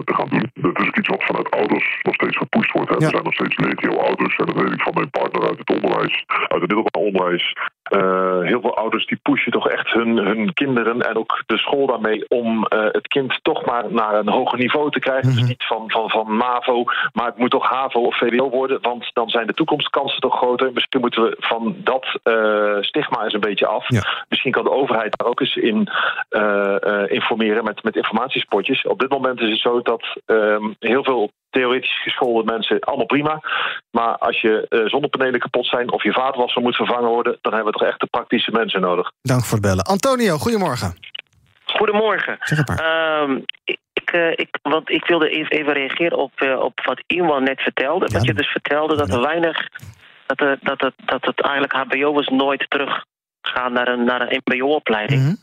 [0.03, 0.49] te gaan doen.
[0.53, 2.89] Dat is ook iets wat vanuit ouders nog steeds gepusht wordt.
[2.89, 2.95] Hè.
[2.95, 3.05] Ja.
[3.05, 6.23] Er zijn nog steeds legio-ouders en dat weet ik van mijn partner uit het onderwijs,
[6.27, 7.53] uit het middelbaar onderwijs.
[7.85, 11.87] Eh, heel veel ouders die pushen toch echt hun, hun kinderen en ook de school
[11.87, 15.35] daarmee om eh, het kind toch maar naar een hoger niveau te krijgen.
[15.35, 19.09] Dus niet van, van, van MAVO, maar het moet toch HAVO of VWO worden, want
[19.13, 20.71] dan zijn de toekomstkansen toch groter.
[20.73, 23.89] Misschien moeten we van dat eh, stigma eens een beetje af.
[23.89, 24.25] Ja.
[24.29, 25.89] Misschien kan de overheid daar ook eens in
[27.07, 28.85] informeren met, met informatiespotjes.
[28.85, 33.41] Op dit moment is het zo dat ehm, heel veel theoretisch geschoolde mensen allemaal prima.
[33.91, 37.71] Maar als je eh, zonnepanelen kapot zijn of je vaatwasser moet vervangen worden, dan hebben
[37.73, 39.11] we toch echt de praktische mensen nodig.
[39.21, 39.83] Dank voor het bellen.
[39.85, 40.93] Antonio, goedemorgen.
[41.65, 42.37] Goedemorgen.
[42.39, 42.79] Zeg het maar.
[42.79, 47.03] Ehm, ik, ik, eh, ik, want ik wilde even, even reageren op, eh, op wat
[47.07, 48.11] Iwan net vertelde.
[48.11, 49.67] Dat je dus vertelde dat er weinig.
[50.25, 55.21] Dat, er, dat, het, dat het eigenlijk HBO'ers nooit teruggaan naar een, naar een MBO-opleiding.
[55.21, 55.35] Mhm.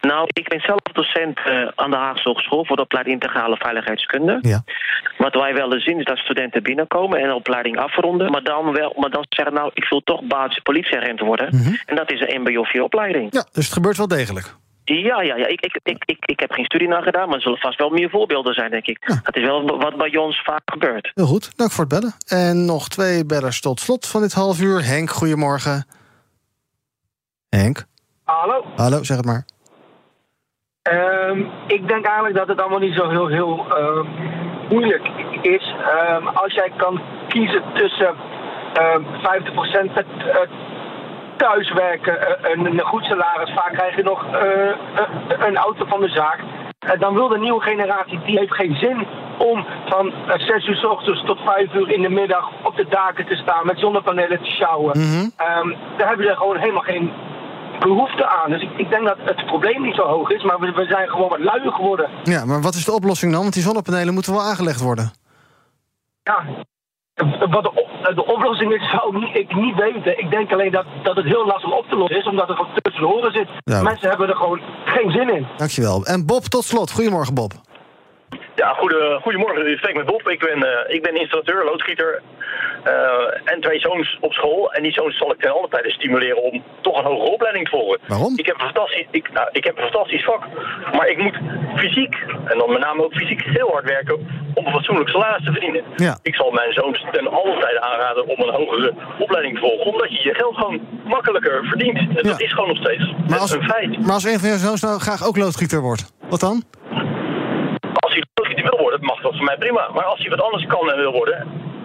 [0.00, 4.38] Nou, ik ben zelf docent eh, aan de Haagse Hogeschool voor de opleiding integrale veiligheidskunde.
[4.40, 4.62] Ja.
[5.18, 8.72] Wat wij wel eens zien is dat studenten binnenkomen en de opleiding afronden, maar dan,
[8.72, 11.48] wel, maar dan zeggen nou, ik wil toch basis politieagent worden.
[11.56, 11.74] Mhm.
[11.86, 13.28] En dat is een MBO-opleiding.
[13.30, 14.54] Ja, dus het gebeurt wel degelijk.
[14.84, 15.46] Ja, ja, ja.
[15.46, 17.90] Ik, ik, ik, ik, ik heb geen studie naar gedaan, maar er zullen vast wel
[17.90, 19.06] meer voorbeelden zijn, denk ik.
[19.22, 21.10] Dat is wel wat bij ons vaak gebeurt.
[21.14, 22.14] Heel goed, dank voor het bellen.
[22.26, 24.84] En nog twee bellers tot slot van dit half uur.
[24.84, 25.86] Henk, goedemorgen.
[27.48, 27.84] Henk?
[28.24, 28.64] Hallo.
[28.76, 29.44] Hallo, zeg het maar.
[30.82, 34.06] Ehm, ik denk eigenlijk dat het allemaal niet zo heel, heel ehm,
[34.68, 35.08] moeilijk
[35.42, 35.74] is.
[35.98, 38.14] Ehm, als jij kan kiezen tussen
[38.74, 40.06] ehm 50% het,
[41.36, 44.40] thuiswerken en een, goed salaris, vaak krijg je nog eh,
[45.28, 46.38] een- een auto van de zaak.
[46.78, 49.06] Eh, dan wil de nieuwe generatie, die heeft geen zin
[49.38, 52.86] om van eh, 6 uur s ochtends tot 5 uur in de middag op de
[52.88, 54.92] daken te staan met zonnepanelen te sjouwen.
[55.36, 57.12] Ehm, daar hebben ze gewoon helemaal geen
[57.80, 58.50] behoefte aan.
[58.50, 61.08] Dus ik, ik denk dat het probleem niet zo hoog is, maar we, we zijn
[61.08, 62.10] gewoon wat luier geworden.
[62.24, 63.40] Ja, maar wat is de oplossing dan?
[63.42, 65.12] Want die zonnepanelen moeten wel aangelegd worden.
[66.22, 66.44] Ja,
[67.50, 70.18] wat de, op- de oplossing is, zou ik niet, weten.
[70.18, 72.70] Ik denk alleen dat, dat het heel lastig op te lossen is, omdat er gewoon
[72.82, 73.48] tussen de horen zit.
[73.64, 73.82] Ja.
[73.82, 75.46] Mensen hebben er gewoon geen zin in.
[75.56, 76.04] Dankjewel.
[76.04, 76.90] En Bob, tot slot.
[76.90, 77.52] Goedemorgen, Bob.
[78.54, 79.70] Ja, goede, goedemorgen.
[79.70, 80.28] Ik spreek met Bob.
[80.28, 82.22] Ik ben, eh, ik ben installateur, loodgieter
[82.84, 84.72] eh, en twee zoons op school.
[84.72, 87.70] En die zoons zal ik ten alle tijde stimuleren om toch een hogere opleiding te
[87.70, 87.98] volgen.
[88.06, 88.32] Waarom?
[88.38, 90.42] Ik heb een fantastisch, ik, nou, ik heb een fantastisch vak.
[90.92, 91.38] Maar ik moet
[91.76, 94.14] fysiek, en dan met name ook fysiek, heel hard werken
[94.54, 95.82] om een fatsoenlijk salaris te verdienen.
[95.96, 96.18] Ja.
[96.22, 99.92] Ik zal mijn zoons ten alle tijde aanraden om een hogere opleiding te volgen.
[99.92, 101.98] Omdat je je geld gewoon makkelijker verdient.
[101.98, 104.00] En dat is gewoon nog steeds Maar als, een feit.
[104.06, 106.62] maar als een van jouw zoons nou graag ook loodgieter wordt, wat dan?
[107.94, 109.90] Als hij loodgieter wil worden, mag dat voor prima.
[109.94, 111.38] Maar als hij wat anders kan en wil worden,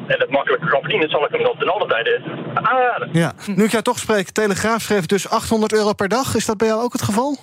[0.07, 2.21] en het makkelijker kan verdienen, zal ik hem dat ten alle tijde
[2.53, 3.09] aanraden.
[3.11, 3.33] Ja.
[3.45, 6.35] Nu ik jou toch spreek, Telegraaf schreef dus 800 euro per dag.
[6.35, 7.37] Is dat bij jou ook het geval?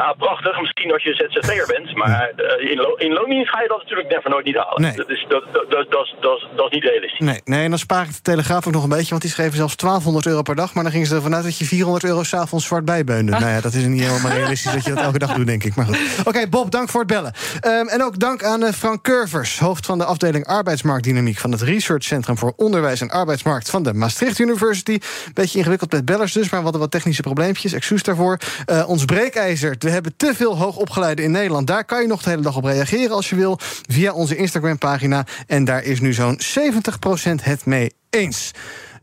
[0.00, 0.60] Ja, prachtig.
[0.60, 4.08] Misschien als je ZZP'er bent, maar eh, in, lo in loondienst ga je dat natuurlijk
[4.08, 4.80] never nooit niet halen.
[4.82, 4.96] Nee.
[4.96, 7.18] Dat, is, dat, dat, dat, dat, dat, is- dat is niet realistisch.
[7.18, 9.56] Nee, nee, en dan spaar ik de Telegraaf ook nog een beetje, want die schreven
[9.56, 10.74] zelfs 1200 euro per dag.
[10.74, 13.30] Maar dan gingen ze ervan uit dat je 400 euro s'avonds zwart bijbeunde.
[13.32, 15.74] Nou ja, dat is niet helemaal realistisch dat je dat elke dag doet, denk ik.
[15.74, 15.98] Maar goed.
[16.28, 17.32] Oké, Bob, dank voor het bellen.
[17.60, 21.62] Ehm, en ook dank aan eh, Frank Curvers, hoofd van de afdeling arbeidsmarktdynamiek van het
[21.62, 24.98] Research Centrum voor Onderwijs en Arbeidsmarkt van de Maastricht University.
[25.34, 27.72] Beetje ingewikkeld met bellers dus, maar we hadden wat technische probleempjes.
[27.72, 28.38] Excuus daarvoor.
[28.66, 29.78] Eh, ons breekijzer.
[29.84, 31.66] We hebben te veel hoogopgeleiden in Nederland.
[31.66, 33.58] Daar kan je nog de hele dag op reageren als je wil.
[33.90, 35.26] Via onze Instagram-pagina.
[35.46, 38.50] En daar is nu zo'n 70% het mee eens.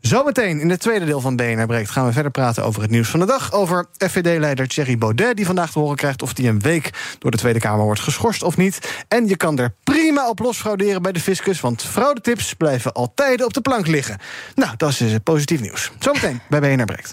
[0.00, 3.08] Zometeen in het tweede deel van BNR Breekt gaan we verder praten over het nieuws
[3.08, 3.52] van de dag.
[3.52, 7.36] Over FVD-leider Thierry Baudet, die vandaag te horen krijgt of hij een week door de
[7.36, 9.04] Tweede Kamer wordt geschorst of niet.
[9.08, 13.52] En je kan er prima op losfrauderen bij de fiscus, want fraudetips blijven altijd op
[13.52, 14.18] de plank liggen.
[14.54, 15.92] Nou, dat is eh, positief nieuws.
[15.98, 17.12] Zometeen bij BNR Breekt.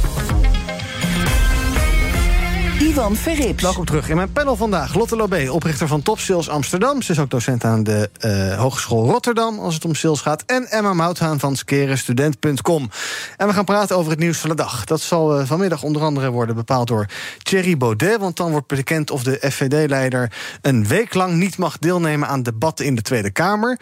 [2.81, 3.63] Ivan Verrips.
[3.63, 4.95] Welkom terug in mijn panel vandaag.
[4.95, 7.01] Lotte Lobé, oprichter van Top Sales Amsterdam.
[7.01, 10.43] Ze is ook docent aan de uh, Hogeschool Rotterdam als het om sales gaat.
[10.45, 12.89] En Emma Mouthaan van skerenstudent.com.
[13.37, 14.85] En we gaan praten over het nieuws van de dag.
[14.85, 17.05] Dat zal uh, vanmiddag onder andere worden bepaald door
[17.37, 18.19] Thierry Baudet.
[18.19, 22.85] Want dan wordt bekend of de FVD-leider een week lang niet mag deelnemen aan debatten
[22.85, 23.79] in de Tweede Kamer.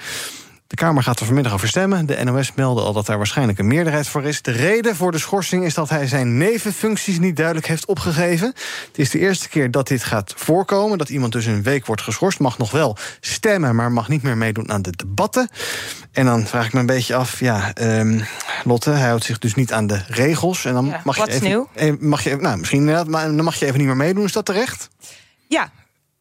[0.69, 2.05] De Kamer gaat er vanmiddag over stemmen.
[2.05, 4.41] De NOS meldde al dat daar waarschijnlijk een meerderheid voor is.
[4.41, 8.47] De reden voor de schorsing is dat hij zijn nevenfuncties niet duidelijk heeft opgegeven.
[8.87, 10.97] Het is de eerste keer dat dit gaat voorkomen.
[10.97, 12.39] Dat iemand dus een week wordt geschorst.
[12.39, 15.49] Mag nog wel stemmen, maar mag niet meer meedoen aan de debatten.
[16.11, 18.25] En dan vraag ik me een beetje af, ja, um,
[18.63, 20.65] Lotte, hij houdt zich dus niet aan de regels.
[20.65, 23.55] En dan Ja, mag je even, eh, mag je, nou, misschien inderdaad, maar dan mag
[23.55, 24.23] je even niet meer meedoen.
[24.23, 24.89] Is dat terecht?
[25.47, 25.71] Ja.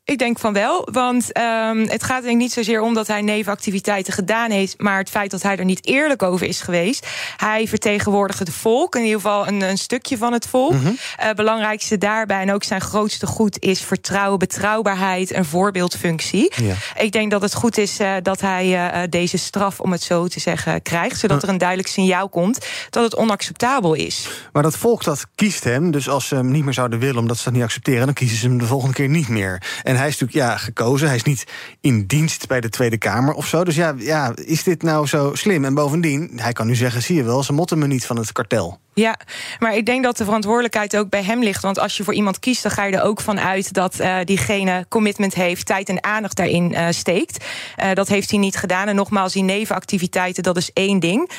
[0.08, 3.22] Ik denk van wel, want ehm, het gaat denk ik niet zozeer om dat hij
[3.22, 7.06] nevenactiviteiten gedaan heeft, maar het feit dat hij er niet eerlijk over is geweest.
[7.36, 10.74] Hij vertegenwoordigt het volk, in ieder geval een, een stukje van het volk.
[11.16, 16.52] Eh, belangrijkste daarbij en ook zijn grootste goed is vertrouwen, betrouwbaarheid en voorbeeldfunctie.
[16.62, 16.74] Ja.
[17.02, 20.26] Ik denk dat het goed is eh, dat hij eh, deze straf, om het zo
[20.26, 24.28] te zeggen, krijgt, zodat er een duidelijk signaal komt dat het onacceptabel is.
[24.52, 27.36] Maar dat volk dat kiest hem, dus als ze hem niet meer zouden willen omdat
[27.36, 29.62] ze dat niet accepteren, dan kiezen ze hem de volgende keer niet meer.
[29.82, 31.46] En hij is natuurlijk ja, gekozen, hij is niet
[31.80, 33.64] in dienst bij de Tweede Kamer of zo.
[33.64, 35.64] Dus ja, ja, is dit nou zo slim?
[35.64, 38.32] En bovendien, hij kan nu zeggen: zie je wel, ze motten me niet van het
[38.32, 38.80] kartel.
[38.98, 39.18] Ja,
[39.58, 41.62] maar ik denk dat de verantwoordelijkheid ook bij hem ligt.
[41.62, 44.16] Want als je voor iemand kiest, dan ga je er ook van uit dat eh,
[44.24, 47.44] diegene commitment heeft, tijd en aandacht daarin eh, steekt.
[47.76, 48.88] Eh, dat heeft hij niet gedaan.
[48.88, 51.30] En nogmaals, die nevenactiviteiten, dat is één ding.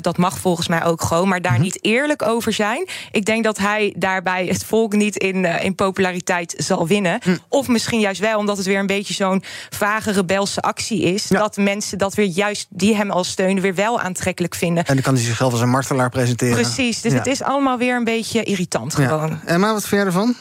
[0.00, 2.88] Dat mag volgens mij ook gewoon, maar daar niet eerlijk over zijn.
[3.10, 7.20] Ik denk dat hij daarbij het volk niet in, in populariteit zal winnen.
[7.48, 11.26] Of misschien juist wel, omdat het weer een beetje zo'n vage rebelse actie is.
[11.26, 14.84] Dat mensen dat weer juist die hem al steunen, weer wel aantrekkelijk vinden.
[14.84, 16.54] En dan kan hij zichzelf als een martelaar presenteren.
[16.54, 17.18] Precies, dus Ja.
[17.18, 19.28] het is allemaal weer een beetje irritant gewoon.
[19.28, 19.40] Ja.
[19.44, 20.34] Emma, wat vind jij ervan?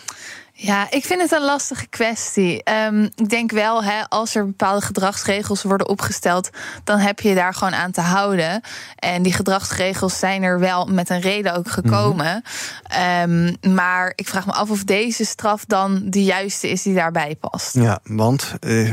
[0.63, 2.63] Ja, ik vind het een lastige kwestie.
[2.63, 6.49] Ehm, ik denk wel, hè, als er bepaalde gedragsregels worden opgesteld,
[6.83, 8.61] dan heb je daar gewoon aan te houden.
[8.95, 12.43] En die gedragsregels zijn er wel met een reden ook gekomen.
[12.83, 17.35] Ehm, maar ik vraag me af of deze straf dan de juiste is die daarbij
[17.39, 17.75] past.
[17.75, 18.87] Ja, want eh,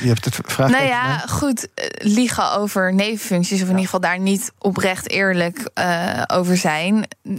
[0.00, 0.70] je hebt het vraag.
[0.70, 5.70] Nou ja, goed, eh, liegen over nevenfuncties, of in ieder geval daar niet oprecht eerlijk
[5.74, 6.94] eh, over zijn.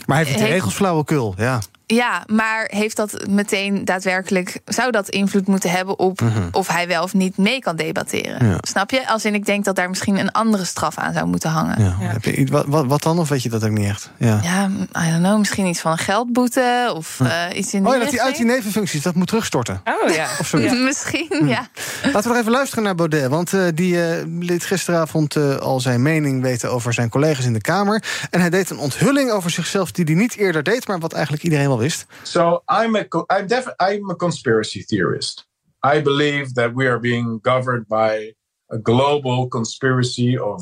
[0.05, 1.59] Maar hij vindt de Heeft- regels flauwekul, ja.
[1.87, 4.59] Ja, maar heeft dat meteen daadwerkelijk...
[4.65, 6.47] zou dat invloed moeten hebben op Mhm.
[6.51, 8.47] of hij wel of niet mee kan debatteren?
[8.47, 8.57] Ja.
[8.61, 9.07] Snap je?
[9.07, 11.83] Als in, ik denk dat daar misschien een andere straf aan zou moeten hangen.
[11.83, 11.95] ja.
[11.99, 14.09] Heb je, iets- wat, wat, wat dan, of weet je dat ook niet echt?
[14.17, 14.39] Ja.
[14.43, 14.65] Ja,
[15.05, 18.03] I don't know, misschien iets van een geldboete of eh, iets in die Oh ja,
[18.03, 19.81] dat hij uit die nevenfuncties dat moet terugstorten.
[20.03, 20.27] Oh ja.
[20.39, 20.73] Of zoiets.
[20.89, 21.67] Misschien, ja.
[22.03, 23.27] Laten we nog even luisteren naar Baudet.
[23.29, 27.53] Want eh, die eh, liet gisteravond eh, al zijn mening weten over zijn collega's in
[27.53, 28.03] de Kamer.
[28.29, 31.43] En hij deed een onthulling over zichzelf die hij niet eerder deed, maar wat eigenlijk
[31.43, 31.74] iedereen wel
[32.23, 35.45] So I'm a I'm def- I'm a conspiracy theorist.
[35.83, 38.33] I believe that we are being governed by
[38.71, 40.61] a global conspiracy of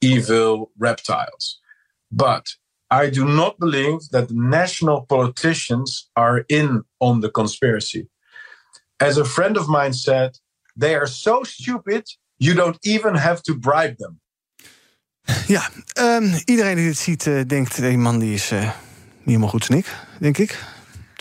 [0.00, 1.60] evil reptiles.
[2.10, 2.56] But
[2.90, 8.08] I do not believe that national politicians are in on the conspiracy.
[8.98, 10.30] As a friend of mine said,
[10.76, 12.04] they are so stupid
[12.38, 14.20] you don't even have to bribe them.
[15.46, 18.72] Ja, ehm, iedereen die dit ziet eh, denkt, die man die is eh, niet
[19.24, 20.64] helemaal goed snik, denk ik.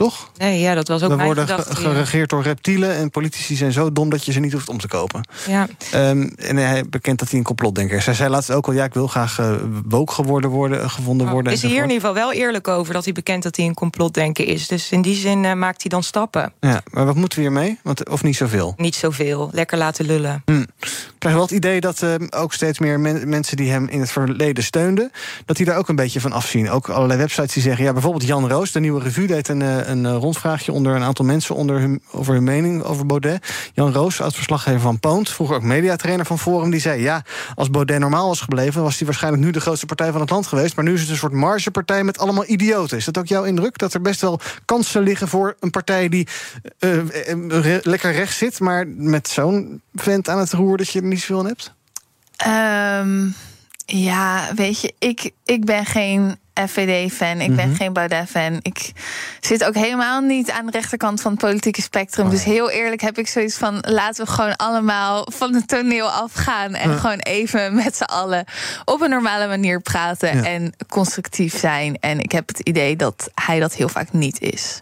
[0.02, 0.32] Toch?
[0.38, 1.76] Nee, ja, dat was ook We mijn worden gedachte.
[1.76, 1.90] ge- ja.
[1.90, 4.88] geregeerd door reptielen en politici zijn zo dom dat je ze niet hoeft om te
[4.88, 5.28] kopen.
[5.48, 5.68] Ja.
[5.92, 8.06] Ehm, en hij bekent dat hij een complotdenker is.
[8.06, 9.54] Hij zei laatst ook al, ja, ik wil graag eh
[9.88, 11.48] woke geworden worden, gevonden worden.
[11.52, 13.66] Oh, Is hij hier in ieder geval wel eerlijk over dat hij bekend dat hij
[13.66, 14.68] een complotdenker is.
[14.68, 16.54] Dus in die zin eh, maakt hij dan stappen.
[16.60, 17.80] Ja, maar wat moeten we hiermee?
[17.84, 18.74] Want, of niet zoveel?
[18.78, 19.50] Niet zoveel.
[19.54, 20.42] Lekker laten lullen.
[20.46, 20.62] Hm.
[20.82, 24.00] Ik krijg wel het idee dat eh, ook steeds meer men- mensen die hem in
[24.00, 25.12] het verleden steunden,
[25.46, 26.70] dat die daar ook een beetje van afzien.
[26.70, 29.88] Ook allerlei websites die zeggen, ja, bijvoorbeeld Jan Roos, de nieuwe revue, deed een, eh,
[29.92, 33.48] een eh, rondvraagje onder een aantal mensen onder hun, over hun mening over Baudet.
[33.74, 37.24] Jan Roos, oud-verslaggever van Poont, vroeger ook mediatrainer van Forum, die zei, ja,
[37.56, 40.48] als Baudet normaal was gebleven, was hij waarschijnlijk nu de grootste partij van het land
[40.48, 40.76] geweest.
[40.76, 42.98] Maar nu is het een soort margepartij met allemaal idioten.
[42.98, 43.78] Is dat ook jouw indruk?
[43.78, 46.28] Dat er best wel kansen liggen voor een partij die
[46.80, 51.08] eh, eh, lekker rechts zit, maar met zo'n vent aan het roer dat je er
[51.08, 51.74] niet zoveel hebt?
[52.36, 53.28] Ehm,
[53.86, 56.38] ja, weet je, ik, ik ben geen
[56.68, 57.76] FVD-fan, ik ben Mhm.
[57.78, 58.60] geen Baudet-fan.
[58.62, 58.92] Ik
[59.40, 62.26] zit ook helemaal niet aan de rechterkant van het politieke spectrum.
[62.26, 63.78] Oh Dus heel eerlijk heb ik zoiets van...
[63.88, 66.74] laten we gewoon allemaal van het toneel afgaan...
[66.74, 66.98] en Ja.
[66.98, 68.46] gewoon even met z'n allen
[68.86, 70.38] op een normale manier praten...
[70.38, 70.44] Ja.
[70.44, 71.98] en constructief zijn.
[72.00, 74.82] En ik heb het idee dat hij dat heel vaak niet is.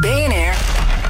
[0.00, 0.54] BNR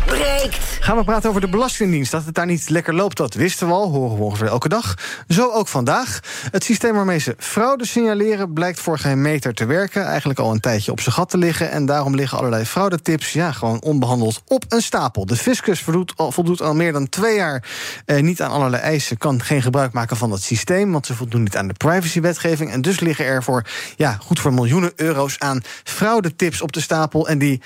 [0.07, 0.59] breekt.
[0.81, 2.11] Gaan we praten over de Belastingdienst.
[2.11, 3.91] Dat het daar niet lekker loopt, dat wisten we al.
[3.91, 4.95] Horen we ongeveer elke dag.
[5.29, 6.21] Zo ook vandaag.
[6.51, 8.53] Het systeem waarmee ze fraude signaleren...
[8.53, 10.05] blijkt voor geen meter te werken.
[10.05, 11.71] Eigenlijk al een tijdje op zijn gat te liggen.
[11.71, 13.33] En daarom liggen allerlei fraudetips...
[13.33, 15.27] ja, gewoon onbehandeld op een stapel.
[15.27, 17.65] De fiscus voldoet al, voldoet al meer dan twee jaar...
[18.05, 20.93] Eh, niet aan allerlei eisen, kan geen gebruik maken van dat systeem...
[20.93, 22.71] want ze voldoen niet aan de privacywetgeving.
[22.71, 23.67] En dus liggen er voor,
[23.97, 25.39] ja, goed voor miljoenen euro's...
[25.39, 27.29] aan fraudetips op de stapel.
[27.29, 27.61] En die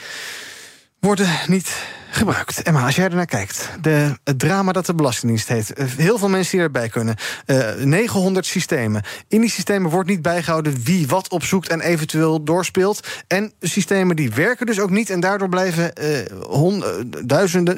[1.01, 1.77] worden niet
[2.11, 2.63] gebruikt.
[2.63, 5.73] Emma, als jij ernaar kijkt, de, het drama dat de Belastingdienst heeft...
[5.73, 9.03] eh, heel veel mensen die erbij kunnen, eh 900 systemen.
[9.29, 11.69] In die systemen wordt niet bijgehouden wie wat opzoekt...
[11.69, 13.07] en eventueel doorspeelt.
[13.27, 15.11] En systemen die werken dus ook niet...
[15.11, 16.91] en daardoor blijven eh, hon- eh,
[17.25, 17.77] duizenden,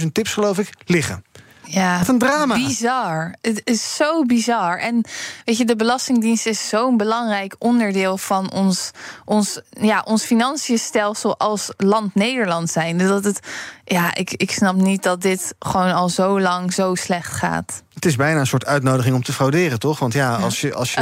[0.00, 1.24] 25.000 tips, geloof ik, liggen.
[1.70, 2.54] Ja, Wat een drama.
[2.54, 3.34] Bizar.
[3.40, 4.78] Het is zo bizar.
[4.78, 5.04] En
[5.44, 8.90] weet je, de Belastingdienst is zo'n belangrijk onderdeel van ons,
[9.24, 12.98] ons, ja, ons financiënstelsel als land Nederland zijn.
[12.98, 13.40] Dat het,
[13.84, 17.82] ja, ik, ik snap niet dat dit gewoon al zo lang zo slecht gaat.
[17.94, 19.98] Het is bijna een soort uitnodiging om te frauderen, toch?
[19.98, 20.74] Want ja, als je.
[20.74, 21.00] Als je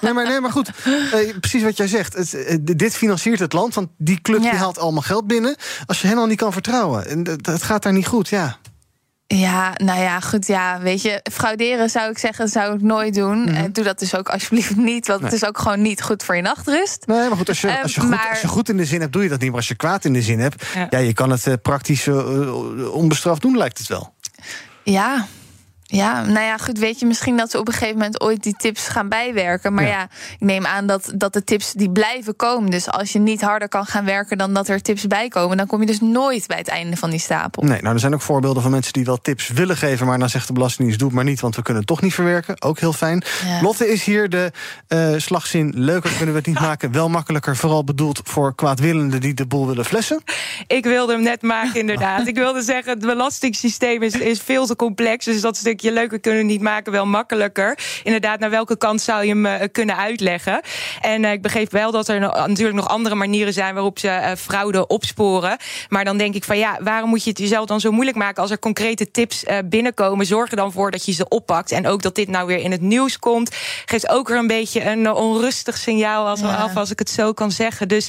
[0.00, 0.70] nee, maar, nee, maar goed.
[1.12, 2.14] eh, precies wat jij zegt.
[2.14, 5.56] Het, eh, dit financiert het land, want die club die haalt allemaal geld binnen.
[5.86, 7.06] Als je hen al niet kan vertrouwen.
[7.08, 8.56] En dat- het gaat daar niet goed, ja.
[9.28, 13.48] Ja, nou ja, goed, ja, weet je, frauderen zou ik zeggen, zou ik nooit doen.
[13.48, 15.30] Eh, doe dat dus ook alsjeblieft niet, want Nee.
[15.30, 17.06] het is ook gewoon niet goed voor je nachtrust.
[17.06, 18.84] Nee, maar goed, als je, Eh, als, je goed, maar- als je goed in de
[18.84, 19.48] zin hebt, doe je dat niet.
[19.48, 22.92] Maar als je kwaad in de zin hebt, ja, je kan het eh, praktisch eh,
[22.94, 24.14] onbestraft doen, lijkt het wel.
[24.82, 25.26] Ja.
[25.88, 28.54] Ja, nou ja, goed, weet je, misschien dat ze op een gegeven moment ooit die
[28.56, 29.74] tips gaan bijwerken.
[29.74, 29.90] Maar Ja.
[29.90, 32.70] ja, ik neem aan dat, dat de tips die blijven komen.
[32.70, 35.66] Dus als je niet harder kan gaan werken dan dat er tips bij komen, dan
[35.66, 37.62] kom je dus nooit bij het einde van die stapel.
[37.62, 40.06] Nee, nou, er zijn ook voorbeelden van mensen die wel tips willen geven.
[40.06, 42.14] Maar dan zegt de Belastingdienst: doe het maar niet, want we kunnen het toch niet
[42.14, 42.62] verwerken.
[42.62, 43.22] Ook heel fijn.
[43.44, 43.62] Ja.
[43.62, 44.52] Lotte is hier de
[44.88, 46.92] eh, slagzin: leuker kunnen we het niet maken.
[46.92, 50.22] Wel makkelijker, vooral bedoeld voor kwaadwillenden die de boel willen flessen.
[50.66, 52.26] Ik wilde hem net maken, inderdaad.
[52.36, 55.24] Ik wilde zeggen, het belastingssysteem is, is veel te complex.
[55.24, 57.78] Dus dat stukje leuker kunnen niet maken, wel makkelijker.
[58.02, 60.60] Inderdaad, naar welke kant zou je hem eh, kunnen uitleggen?
[61.00, 64.36] En eh, ik begreep wel dat er natuurlijk nog andere manieren zijn waarop ze eh,
[64.36, 65.56] fraude opsporen.
[65.88, 68.42] Maar dan denk ik van ja, waarom moet je het jezelf dan zo moeilijk maken
[68.42, 70.26] als er concrete tips binnenkomen?
[70.26, 71.72] Zorg er dan voor dat je ze oppakt.
[71.72, 74.84] En ook dat dit nou weer in het nieuws komt, geeft ook weer een beetje
[74.84, 76.54] een onrustig signaal als, Ja.
[76.54, 77.88] af, als ik het zo kan zeggen.
[77.88, 78.08] Dus.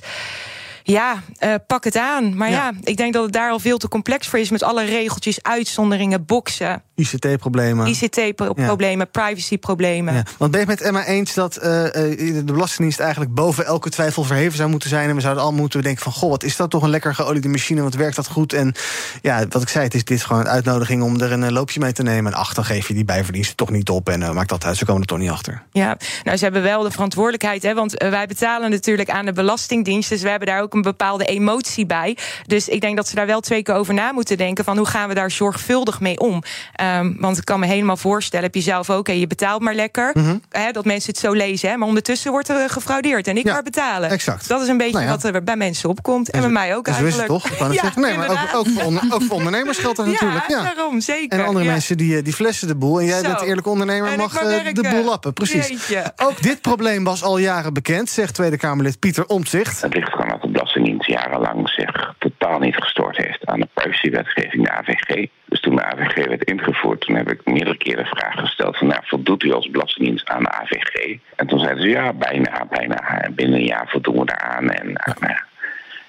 [0.88, 2.38] Ja, eh, pak het aan.
[2.38, 2.71] Maar ja.
[2.84, 6.26] ik denk dat het daar al veel te complex voor is met alle regeltjes, uitzonderingen,
[6.26, 7.88] boksen, ICT-problemen.
[7.88, 10.13] ICT-problemen, privacy-problemen.
[10.13, 13.65] Ja, want ben je het met Emma eens dat eh, eh, de Belastingdienst eigenlijk boven
[13.65, 15.10] elke twijfel verheven zou moeten zijn?
[15.10, 17.47] En we zouden allemaal moeten denken van, goh, wat is dat toch een lekker geoliede
[17.47, 18.54] machine, wat werkt dat goed?
[18.54, 18.73] En
[19.21, 21.91] ja, wat ik zei, het is dit gewoon een uitnodiging om er een loopje mee
[21.91, 22.32] te nemen.
[22.32, 24.78] En ach, dan geef je die bijverdiensten toch niet op en uh, maakt dat uit,
[24.78, 25.63] ze komen er toch niet achter.
[25.71, 30.10] Ja, nou, ze hebben wel de verantwoordelijkheid, hè, want wij betalen natuurlijk aan de Belastingdienst,
[30.10, 32.18] dus we hebben daar ook een bepaalde emotie bij.
[32.46, 34.86] Dus ik denk dat ze daar wel twee keer over na moeten denken van hoe
[34.86, 36.44] gaan we daar zorgvuldig mee om?
[36.82, 39.76] Um, want ik kan me helemaal voorstellen, heb je zelf ook, hè, je betaalt maar
[39.76, 40.42] lekker, mm -hmm.
[40.50, 43.54] hè, dat mensen het zo lezen, hè, maar ondertussen wordt er gefraudeerd en ik ja,
[43.54, 44.10] maar betalen.
[44.10, 44.48] Exact.
[44.48, 45.12] Dat is een beetje nou ja.
[45.12, 47.28] wat er bij mensen opkomt en, en bij mij ook en eigenlijk.
[47.28, 47.50] Toch?
[47.50, 48.02] Ik kan het ja, zeggen.
[48.02, 50.48] Nee, maar ook, ook, voor onder, ook, voor ondernemers geldt dat natuurlijk.
[50.48, 51.40] Ja, daarom, zeker.
[51.40, 51.72] En andere ja.
[51.72, 53.00] mensen die, die flessen de boel.
[53.00, 53.28] En jij Zo.
[53.28, 55.34] bent eerlijk ondernemer En mag uh, de boel lappen.
[55.34, 55.68] Precies.
[55.68, 56.13] Jeetje.
[56.16, 59.82] Ook dit probleem was al jaren bekend, zegt Tweede Kamerlid Pieter Omtzigt.
[59.82, 60.37] Het ligt gewoon
[60.78, 65.28] Belastingdienst jarenlang zich totaal niet gestoord heeft aan de privacywetgeving, de AVG.
[65.46, 68.88] Dus toen de AVG werd ingevoerd, toen heb ik meerdere keren de vraag gesteld van
[68.88, 71.18] nou, voldoet u als Belastingdienst aan de AVG?
[71.36, 73.22] En toen zeiden ze ja, bijna, bijna.
[73.22, 74.70] En binnen een jaar voldoen we daaraan.
[74.70, 75.16] En, ja.
[75.20, 75.38] nou,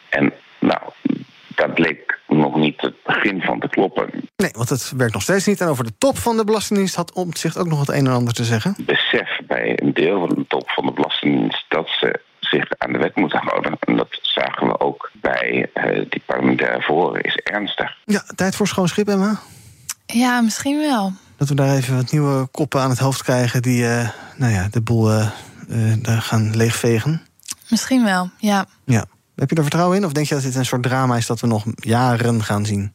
[0.08, 0.80] en nou,
[1.54, 4.10] dat bleek nog niet het begin van te kloppen.
[4.36, 5.60] Nee, want het werkt nog steeds niet.
[5.60, 8.34] En over de top van de Belastingdienst had Omtzigt ook nog het een en ander
[8.34, 8.74] te zeggen.
[8.78, 12.98] Besef bij een deel van de top van de Belastingdienst dat ze zich aan de
[12.98, 13.76] wet moeten houden.
[13.80, 17.96] En dat zagen we ook bij uh, die parlementaire verhoren, is ernstig.
[18.04, 19.40] Ja, tijd voor schoon schip, Emma?
[20.06, 21.12] Ja, misschien wel.
[21.36, 24.68] Dat we daar even wat nieuwe koppen aan het hoofd krijgen die uh, nou ja,
[24.70, 25.26] de boel uh,
[26.02, 27.22] gaan leegvegen.
[27.68, 28.66] Misschien wel, ja.
[28.84, 29.04] Ja.
[29.34, 30.04] Heb je er vertrouwen in?
[30.04, 32.92] Of denk je dat dit een soort drama is dat we nog jaren gaan zien?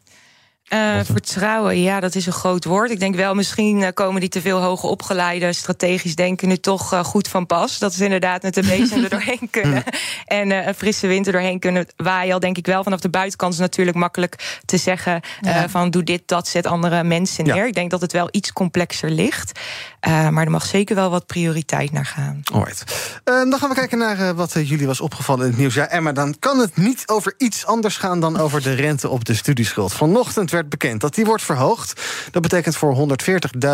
[0.70, 2.92] Uh, vertrouwen, ja, dat is een groot woord.
[2.92, 6.94] Ik denk wel, misschien uh, komen die te veel hoge opgeleide, strategisch denken nu toch
[6.94, 7.80] uh, goed van pas.
[7.80, 9.84] Dat ze inderdaad met de bezem er doorheen kunnen.
[10.26, 12.34] en een frisse wind er doorheen kunnen waaien.
[12.34, 15.70] Al denk ik wel vanaf de buitenkant is natuurlijk makkelijk te zeggen ja.
[15.70, 17.56] van doe dit, dat, zet andere mensen neer.
[17.56, 17.66] Ja.
[17.66, 19.60] Ik denk dat het wel iets complexer ligt.
[20.02, 22.42] maar er mag zeker wel wat prioriteit naar gaan.
[22.54, 22.84] Alright.
[23.24, 25.74] dan gaan we kijken naar wat jullie was opgevallen in het nieuws.
[25.74, 29.26] Ja, Emma, dan kan het niet over iets anders gaan dan over de rente op
[29.26, 29.94] de studieschuld.
[29.94, 32.02] Vanochtend werd bekend dat die wordt verhoogd.
[32.32, 33.16] Dat betekent voor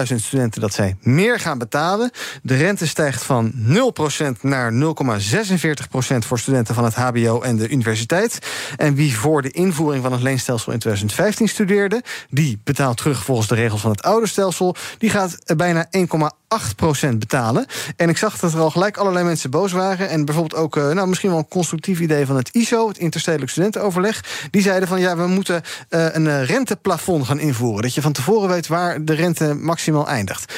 [0.09, 2.11] 140.000 studenten dat zij meer gaan betalen.
[2.41, 4.77] De rente stijgt van 0% naar 0,46%
[6.17, 8.39] voor studenten van het HBO en de universiteit.
[8.77, 13.47] En wie voor de invoering van het leenstelsel in 2015 studeerde, die betaalt terug volgens
[13.47, 14.75] de regels van het oude stelsel.
[14.97, 16.38] Die gaat bijna 1,8%
[17.19, 17.65] betalen.
[17.95, 20.09] En ik zag dat er al gelijk allerlei mensen boos waren.
[20.09, 24.23] En bijvoorbeeld ook, nou, misschien wel een constructief idee van het ISO, het Interstedelijk Studentenoverleg.
[24.51, 27.81] Die zeiden van ja, we moeten uh, een renteplafond gaan invoeren.
[27.81, 30.53] Dat je van tevoren weet waar de rente maximaal eindigt.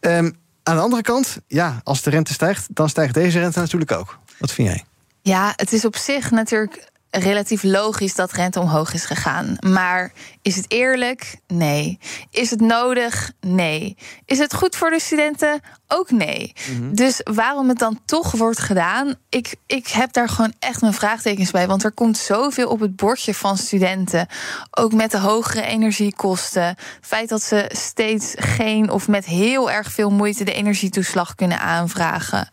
[0.00, 3.92] Um, aan de andere kant, ja, als de rente stijgt, dan stijgt deze rente natuurlijk
[3.92, 4.18] ook.
[4.38, 4.84] Wat vind jij?
[5.22, 6.90] Ja, het is op zich natuurlijk
[7.20, 9.56] relatief logisch dat rente omhoog is gegaan.
[9.60, 11.36] Maar is het eerlijk?
[11.46, 11.98] Nee.
[12.30, 13.32] Is het nodig?
[13.40, 13.96] Nee.
[14.24, 15.60] Is het goed voor de studenten?
[15.88, 16.52] Ook nee.
[16.70, 16.94] Mm-hmm.
[16.94, 21.50] Dus waarom het dan toch wordt gedaan, ik, ik heb daar gewoon echt mijn vraagtekens
[21.50, 21.66] bij.
[21.66, 24.26] Want er komt zoveel op het bordje van studenten.
[24.70, 26.64] Ook met de hogere energiekosten.
[26.64, 31.60] Het feit dat ze steeds geen of met heel erg veel moeite de energietoeslag kunnen
[31.60, 32.48] aanvragen.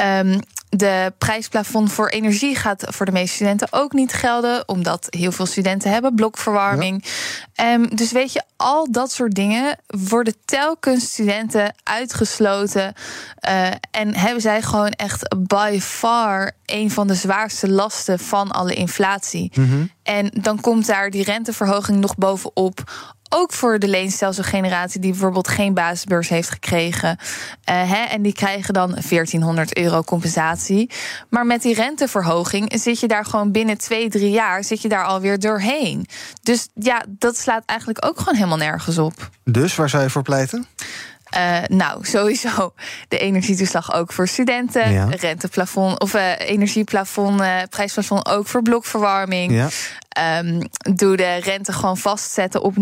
[0.00, 0.40] Um,
[0.76, 5.46] de prijsplafond voor energie gaat voor de meeste studenten ook niet gelden, omdat heel veel
[5.46, 7.04] studenten hebben blokverwarming.
[7.52, 7.72] Ja.
[7.72, 12.94] Um, dus weet je, al dat soort dingen worden telkens studenten uitgesloten.
[13.48, 18.74] Uh, en hebben zij gewoon echt by far een van de zwaarste lasten van alle
[18.74, 19.52] inflatie.
[19.54, 19.90] Mm -hmm.
[20.02, 22.82] En dan komt daar die renteverhoging nog bovenop
[23.34, 27.08] ook voor de leenstelselgeneratie die bijvoorbeeld geen basisbeurs heeft gekregen.
[27.08, 30.90] Uh, hè, en die krijgen dan 1400 euro compensatie.
[31.30, 35.04] Maar met die renteverhoging zit je daar gewoon binnen twee, drie jaar zit je daar
[35.04, 36.06] alweer doorheen.
[36.42, 39.30] Dus ja, dat slaat eigenlijk ook gewoon helemaal nergens op.
[39.44, 40.66] Dus waar zou je voor pleiten?
[41.36, 42.72] Uh, nou, sowieso
[43.08, 44.92] de energietoeslag ook voor studenten.
[44.92, 45.08] Ja.
[45.10, 49.52] Renteplafond of uh, energieplafond, uh, prijsplafond ook voor blokverwarming.
[49.52, 49.68] Ja.
[50.38, 50.60] Um,
[50.94, 52.80] doe de rente gewoon vastzetten op 0%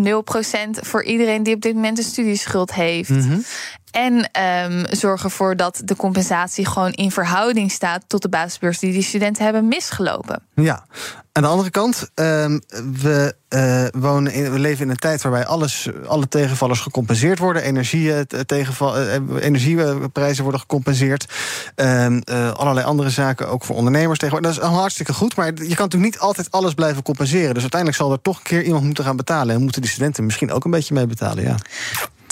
[0.71, 3.09] voor iedereen die op dit moment een studieschuld heeft.
[3.09, 3.45] Mm -hmm.
[3.93, 4.31] En
[4.71, 9.03] um, zorg ervoor dat de compensatie gewoon in verhouding staat tot de basisbeurs die die
[9.03, 10.43] studenten hebben misgelopen.
[10.55, 10.85] Ja,
[11.33, 12.61] aan de andere kant, um,
[13.03, 17.63] we, uh, wonen in, we leven in een tijd waarbij alles, alle tegenvallers gecompenseerd worden.
[17.63, 21.33] Energie, tegenval, uh, energieprijzen worden gecompenseerd.
[21.77, 22.23] Um,
[22.57, 24.55] allerlei andere zaken, ook voor ondernemers tegenwoordig.
[24.55, 27.55] Dat is hartstikke goed, maar je kan natuurlijk niet altijd alles blijven compenseren.
[27.55, 29.55] Dus uiteindelijk zal er toch een keer iemand moeten gaan betalen.
[29.55, 31.57] En moeten die studenten misschien ook een beetje mee betalen, ja.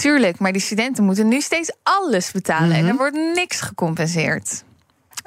[0.00, 2.84] Tuurlijk, maar die studenten moeten nu steeds alles betalen mm -hmm.
[2.84, 4.64] en er wordt niks gecompenseerd.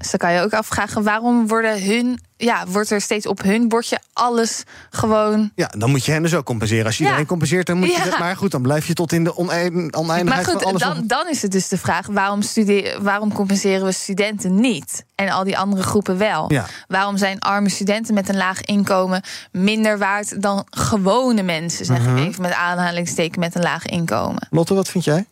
[0.03, 3.67] Dus dan kan je ook afvragen waarom worden hun, ja, wordt er steeds op hun
[3.67, 5.51] bordje alles gewoon.
[5.55, 6.85] Ja, dan moet je hen dus ook compenseren.
[6.85, 7.09] Als je ja.
[7.09, 8.03] iedereen compenseert, dan moet je.
[8.03, 10.81] Dat, maar goed, dan blijf je tot in de oneindigheid maar goed, van alles.
[10.81, 15.05] Dan, dan is het dus de vraag: waarom, studie, waarom compenseren we studenten niet?
[15.15, 16.51] En al die andere groepen wel.
[16.51, 16.65] Ja.
[16.87, 22.05] Waarom zijn arme studenten met een laag inkomen minder waard dan gewone mensen, zeg uh
[22.05, 22.17] -huh.
[22.17, 24.47] ik even met aanhalingsteken met een laag inkomen?
[24.49, 25.25] Lotte, wat vind jij?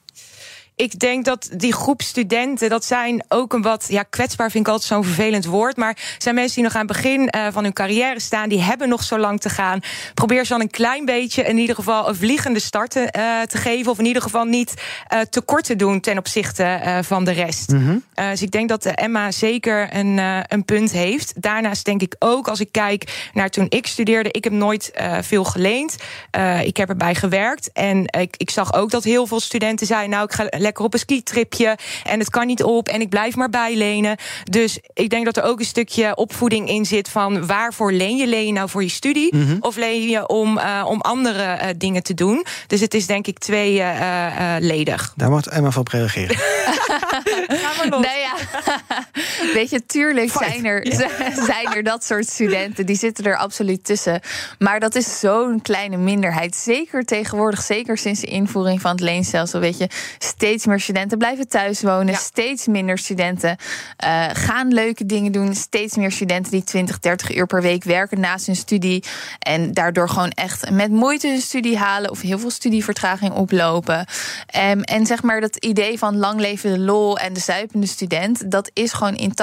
[0.82, 4.72] Ik denk dat die groep studenten, dat zijn ook een wat, ja, kwetsbaar vind ik
[4.72, 5.78] altijd zo'n vervelend woord.
[5.78, 8.90] Maar zijn mensen die nog aan het begin uh, van hun carrière staan, die hebben
[8.90, 9.80] nog zo lang te gaan.
[10.14, 13.04] Probeer ze dan een klein beetje in ieder geval een vliegende start uh,
[13.42, 13.92] te geven.
[13.92, 14.74] Of in ieder geval niet
[15.14, 17.72] uh, tekort te doen ten opzichte van de rest.
[17.72, 18.04] Mm -hmm.
[18.30, 20.18] dus ik denk dat Emma zeker een,
[20.48, 21.42] een punt heeft.
[21.42, 25.44] Daarnaast denk ik ook, als ik kijk naar toen ik studeerde, ik heb nooit veel
[25.44, 25.96] geleend.
[26.64, 27.72] ik heb erbij gewerkt.
[27.74, 30.94] En ik, ik zag ook dat heel veel studenten zeiden, nou, ik ga lekker op
[30.94, 34.18] een skitripje en het kan niet op en ik blijf maar bijlenen.
[34.44, 38.28] Dus ik denk dat er ook een stuk opvoeding in zit van waarvoor leen je?
[38.28, 39.58] Leen je nou voor je studie mm -hmm.
[39.60, 42.46] of leen je om, uh, om andere uh, dingen te doen?
[42.68, 45.02] Dus het is denk ik tweeledig.
[45.02, 46.38] Uh, Daar moet Emma van op reageren.
[47.90, 48.34] nee, ja.
[49.54, 50.86] Weet je, tuurlijk zijn er,
[51.52, 52.86] zijn er dat soort studenten.
[52.86, 54.20] Die zitten er absoluut tussen.
[54.60, 56.56] Maar dat is zo'n kleine minderheid.
[56.56, 59.60] Zeker tegenwoordig, zeker sinds de invoering van het leenstelsel.
[59.60, 62.14] Weet je, steeds meer studenten blijven thuis wonen.
[62.14, 62.20] Ja.
[62.20, 63.57] Steeds minder studenten
[64.05, 65.55] uh, gaan leuke dingen doen.
[65.55, 69.03] Steeds meer studenten die 20, 30 uur per week werken naast hun studie.
[69.39, 72.12] En daardoor gewoon echt met moeite hun studie halen.
[72.12, 74.05] Of heel veel studievertraging oplopen.
[74.70, 78.51] Um, en zeg maar dat idee van lang leven de lol en de zuipende student.
[78.51, 79.36] Dat is gewoon in 80%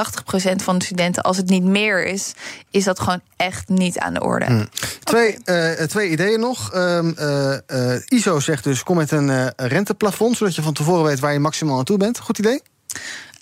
[0.62, 1.22] van de studenten.
[1.22, 2.32] Als het niet meer is,
[2.70, 4.44] is dat gewoon echt niet aan de orde.
[4.44, 4.68] Hmm.
[5.04, 6.72] Twee, eh, twee ideeën nog.
[6.72, 10.97] Ehm, eh, eh, ISO zegt dus: kom met een eh, renteplafond, zodat je van tevoren
[11.04, 12.18] weet waar je maximaal aan toe bent.
[12.18, 12.62] Goed idee?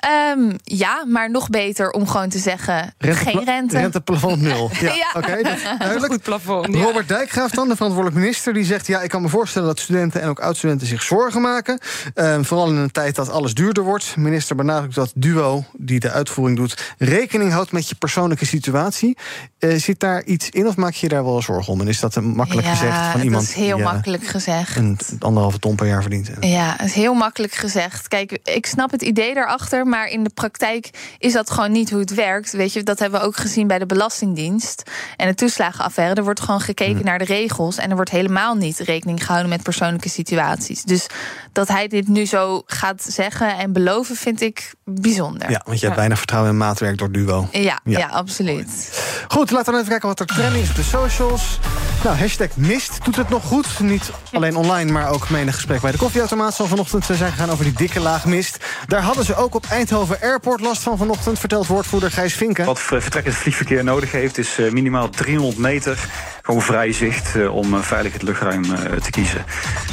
[0.06, 3.78] Ehm, ja, maar nog beter om gewoon te zeggen: Rentepla- geen rente.
[3.78, 4.70] Renteplafond nul.
[4.80, 5.06] Ja, Ja.
[5.16, 5.42] oké.
[5.78, 6.12] duidelijk.
[6.12, 6.74] Goed plafond.
[6.74, 6.82] ja.
[6.82, 10.20] Robert Dijkgraaf dan, de verantwoordelijk minister, die zegt: Ja, ik kan me voorstellen dat studenten
[10.22, 11.78] en ook oud-studenten zich zorgen maken.
[12.14, 14.16] Ehm, vooral in een tijd dat alles duurder wordt.
[14.16, 19.16] Minister benadrukt dat Duo, die de uitvoering doet, rekening houdt met je persoonlijke situatie.
[19.58, 21.80] Eh, zit daar iets in of maak je je daar wel zorgen om?
[21.80, 24.26] En is dat een makkelijk ja, gezegd van iemand dat is heel die eh, makkelijk
[24.26, 24.76] gezegd.
[24.76, 26.30] een anderhalve ton per jaar verdient?
[26.40, 28.08] Ja, het is heel makkelijk gezegd.
[28.08, 32.00] Kijk, ik snap het idee daarachter, maar in de praktijk is dat gewoon niet hoe
[32.00, 32.52] het werkt.
[32.52, 36.14] Weet je, dat hebben we ook gezien bij de Belastingdienst en de toeslagenaffaire.
[36.14, 39.62] Er wordt gewoon gekeken naar de regels en er wordt helemaal niet rekening gehouden met
[39.62, 40.82] persoonlijke situaties.
[40.82, 41.06] Dus
[41.52, 45.50] dat hij dit nu zo gaat zeggen en beloven, vind ik bijzonder.
[45.50, 47.48] Ja, want je hebt weinig vertrouwen in maatwerk door Duo.
[47.52, 47.98] Ja, Ja.
[47.98, 48.06] ja.
[48.06, 49.02] absoluut.
[49.28, 51.58] Goed, laten we even kijken wat er trending is op de socials.
[52.04, 53.80] Nou, hashtag mist doet het nog goed.
[53.80, 56.54] Niet alleen online, maar ook menig gesprek bij de koffieautomaat...
[56.54, 58.64] zal vanochtend zijn gegaan over die dikke laag mist.
[58.86, 61.38] Daar hadden ze ook op Eindhoven Airport last van vanochtend...
[61.38, 62.64] vertelt woordvoerder Gijs Vinken.
[62.64, 65.98] Wat vertrekkend vliegverkeer nodig heeft, is eh, minimaal 300 meter
[66.42, 69.44] gewoon vrij zicht eh, om eh, veilig het luchtruim eh, te kiezen.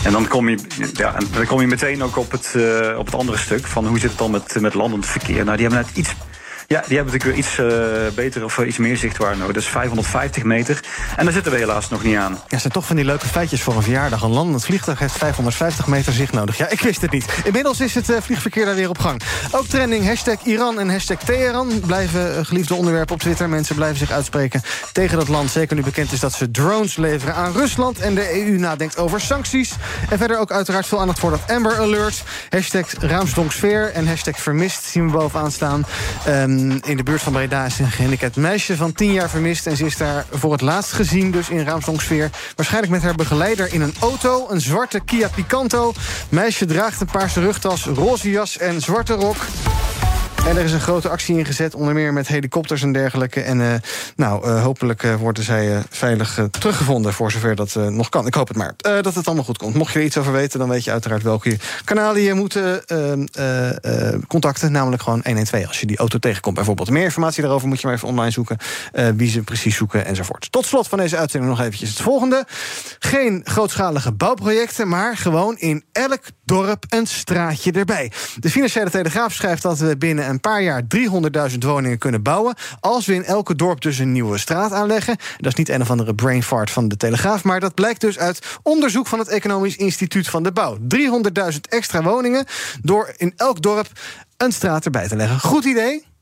[0.04, 0.58] En dan kom je,
[0.94, 4.00] ja, dan kom je meteen ook op het, eh, op het andere stuk van hoe
[4.00, 5.46] zit het dan met, met landend verkeer.
[5.46, 6.16] Nou, die hebben net iets.
[6.68, 7.68] Ja, die hebben natuurlijk iets eh,
[8.16, 9.56] beter of eh, iets meer zichtwaarde nodig.
[9.56, 10.80] Is 550 meter.
[11.16, 12.40] En daar zitten we helaas nog niet aan.
[12.48, 14.22] Ja, zijn toch van die leuke feitjes voor een verjaardag.
[14.22, 16.58] Een landend vliegtuig heeft 550 meter zicht nodig.
[16.58, 17.26] Ja, ik wist het niet.
[17.44, 19.22] Inmiddels is het eh, vliegverkeer daar weer op gang.
[19.52, 23.50] Ook trending hashtag Iran en hashtag Teheran blijven geliefde onderwerpen op Twitter.
[23.50, 24.62] Mensen blijven zich uitspreken
[24.92, 25.52] tegen dat land.
[25.52, 28.00] Zeker nu bekend is dat ze drones leveren aan Rusland.
[28.00, 29.72] En de EU nadenkt over sancties.
[30.10, 32.24] En verder ook uiteraard veel aandacht voor dat Amber Alert.
[32.50, 35.86] Hashtag Raamsdonksfeer en hashtag vermist zien we bovenaan staan.
[36.54, 39.68] Ehm, in de buurt van Breda is een gehandicapt meisje van 10 jaar vermist.
[39.68, 42.30] En ze is daar voor het laatst gezien, dus in Raamsdonksfeer.
[42.56, 44.48] Waarschijnlijk met haar begeleider in een auto.
[44.50, 45.94] Een zwarte Kia Picanto.
[46.30, 49.38] Meisje draagt een paarse rugtas, roze jas en zwarte rok.
[50.48, 53.42] En er is een grote actie ingezet, onder meer met helikopters en dergelijke.
[53.42, 53.74] En eh,
[54.16, 58.28] nou, eh, hopelijk eh, worden zij veilig teruggevonden, voor zover dat nog kan.
[58.28, 59.76] Ik hoop het maar, dat het allemaal goed komt.
[59.76, 63.12] Mocht je er iets over weten, dan weet je uiteraard welke kanalen je moet eh,
[63.34, 64.72] eh, eh, contacten.
[64.72, 66.90] Namelijk gewoon 112 als je die auto tegenkomt bijvoorbeeld.
[66.90, 68.58] Meer informatie daarover moet je maar even online zoeken.
[69.16, 70.52] wie ze precies zoeken enzovoort.
[70.52, 72.46] Tot slot van deze uitzending nog eventjes het volgende.
[73.00, 78.12] Geen grootschalige bouwprojecten, maar gewoon in elk dorp een straatje erbij.
[78.40, 80.84] De Financiële Telegraaf schrijft dat we binnen een paar jaar
[81.52, 82.56] 300.000 woningen kunnen bouwen.
[82.80, 85.18] Als we in elke dorp dus een nieuwe straat aanleggen.
[85.38, 87.44] Dat is niet een of andere brain fart van de Telegraaf.
[87.44, 90.78] Maar dat blijkt dus uit onderzoek van het Economisch Instituut van de Bouw.
[90.78, 92.46] 300.000 extra woningen
[92.82, 93.88] door in elk dorp
[94.38, 95.40] een straat erbij te leggen.
[95.40, 96.13] Goed idee?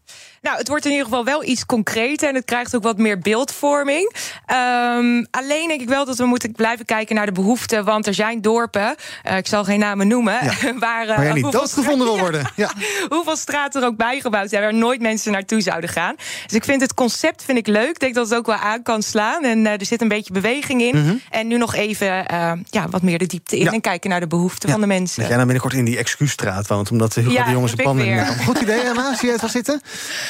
[0.41, 3.19] Nou, het wordt in ieder geval wel iets concreter en het krijgt ook wat meer
[3.19, 4.13] beeldvorming.
[4.45, 7.85] Ehm, alleen denk ik wel dat we moeten blijven kijken naar de behoeften.
[7.85, 10.39] Want er zijn dorpen, eh, ik zal geen namen noemen,
[10.79, 12.45] waar, eh, niet hoeveel doodgevonden wil worden.
[12.55, 12.71] Ja.
[13.09, 16.15] hoeveel straten er ook bijgebouwd zijn waar nooit mensen naartoe zouden gaan.
[16.45, 17.89] Dus ik vind het concept vind ik leuk.
[17.89, 19.43] Ik denk dat het ook wel aan kan slaan.
[19.43, 21.03] En eh, er zit een beetje beweging in.
[21.03, 21.15] Mhm.
[21.29, 23.71] En nu nog even eh, ja, wat meer de diepte in Ja.
[23.71, 25.21] en kijken naar de behoeften van de mensen.
[25.21, 28.45] Jij dan binnenkort in die excuusstraat woont, omdat Ja, de jongens een hebben.
[28.45, 29.15] Goed idee, Emma?
[29.15, 29.81] Zie je het wel zitten?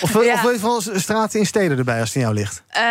[0.02, 0.22] Of, wil-
[0.52, 2.62] je vooral straten in steden erbij als het in jou ligt?
[2.68, 2.82] Eh,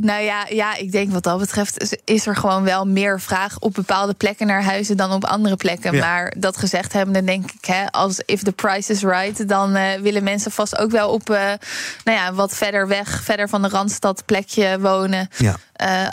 [0.00, 3.74] nou ja, ja, ik denk wat dat betreft is- er gewoon wel meer vraag op
[3.74, 5.92] bepaalde plekken naar huizen dan op andere plekken.
[5.94, 6.00] Ja.
[6.06, 9.74] Maar dat gezegd hebben, dan denk ik, hè, als if the price is right, dan
[9.74, 11.36] eh, willen mensen vast ook wel op, eh,
[12.04, 15.28] nou ja, wat verder weg, verder van de randstad plekje wonen.
[15.36, 15.56] Ja.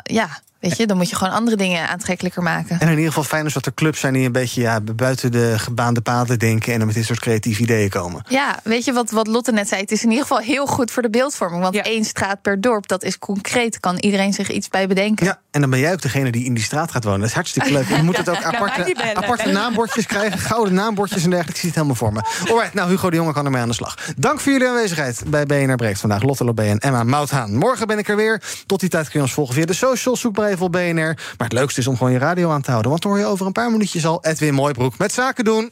[0.03, 0.29] Ja,
[0.69, 2.79] weet je, dan moet je gewoon andere dingen aantrekkelijker maken.
[2.79, 5.31] En in ieder geval fijn is dat er clubs zijn die een beetje ja, buiten
[5.31, 8.23] de gebaande paden denken en dan met dit soort creatieve ideeën komen.
[8.27, 9.81] Ja, weet je wat, wat Lotte net zei?
[9.81, 11.61] Het is in ieder geval heel goed voor de beeldvorming.
[11.61, 13.79] Want één straat per dorp, dat is concreet.
[13.79, 15.25] Kan iedereen zich iets bij bedenken.
[15.25, 17.19] Ja, en dan ben jij ook degene die in die straat gaat wonen.
[17.19, 17.89] Dat is hartstikke leuk.
[17.89, 21.51] En je moet het ook Nou, aparte, aparte naambordjes krijgen, gouden naambordjes en dergelijke.
[21.51, 22.49] Ik zie het helemaal voor me.
[22.51, 23.97] Alright, nou Hugo de Jonge kan ermee aan de slag.
[24.17, 26.21] Dank voor jullie aanwezigheid bij BNR Breekt vandaag.
[26.21, 27.55] Lotte Lobé en Emma Mouthaan.
[27.55, 28.41] Morgen ben ik er weer.
[28.65, 30.19] Tot die tijd kun je ons volgen via de socials.
[30.19, 31.13] Zoek maar even op BNR.
[31.37, 32.91] Maar het leukste is om gewoon je radio aan te houden.
[32.91, 35.71] Want dan hoor je over een paar minuutjes al Edwin Mooibroek met zaken doen.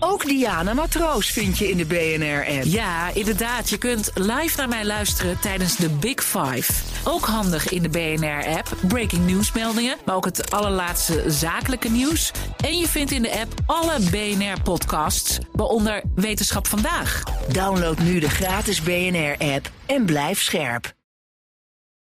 [0.00, 2.64] Ook Diana Matroos vind je in de BNR-app.
[2.64, 3.70] Ja, inderdaad.
[3.70, 6.72] Je kunt live naar mij luisteren tijdens de Big Five.
[7.04, 8.76] Ook handig in de BNR-app.
[8.88, 12.32] Breaking nieuwsmeldingen, maar ook het allerlaatste zakelijke nieuws.
[12.64, 17.22] En je vindt in de app alle BNR-podcasts, waaronder Wetenschap Vandaag.
[17.48, 20.96] Download nu de gratis BNR-app en blijf scherp.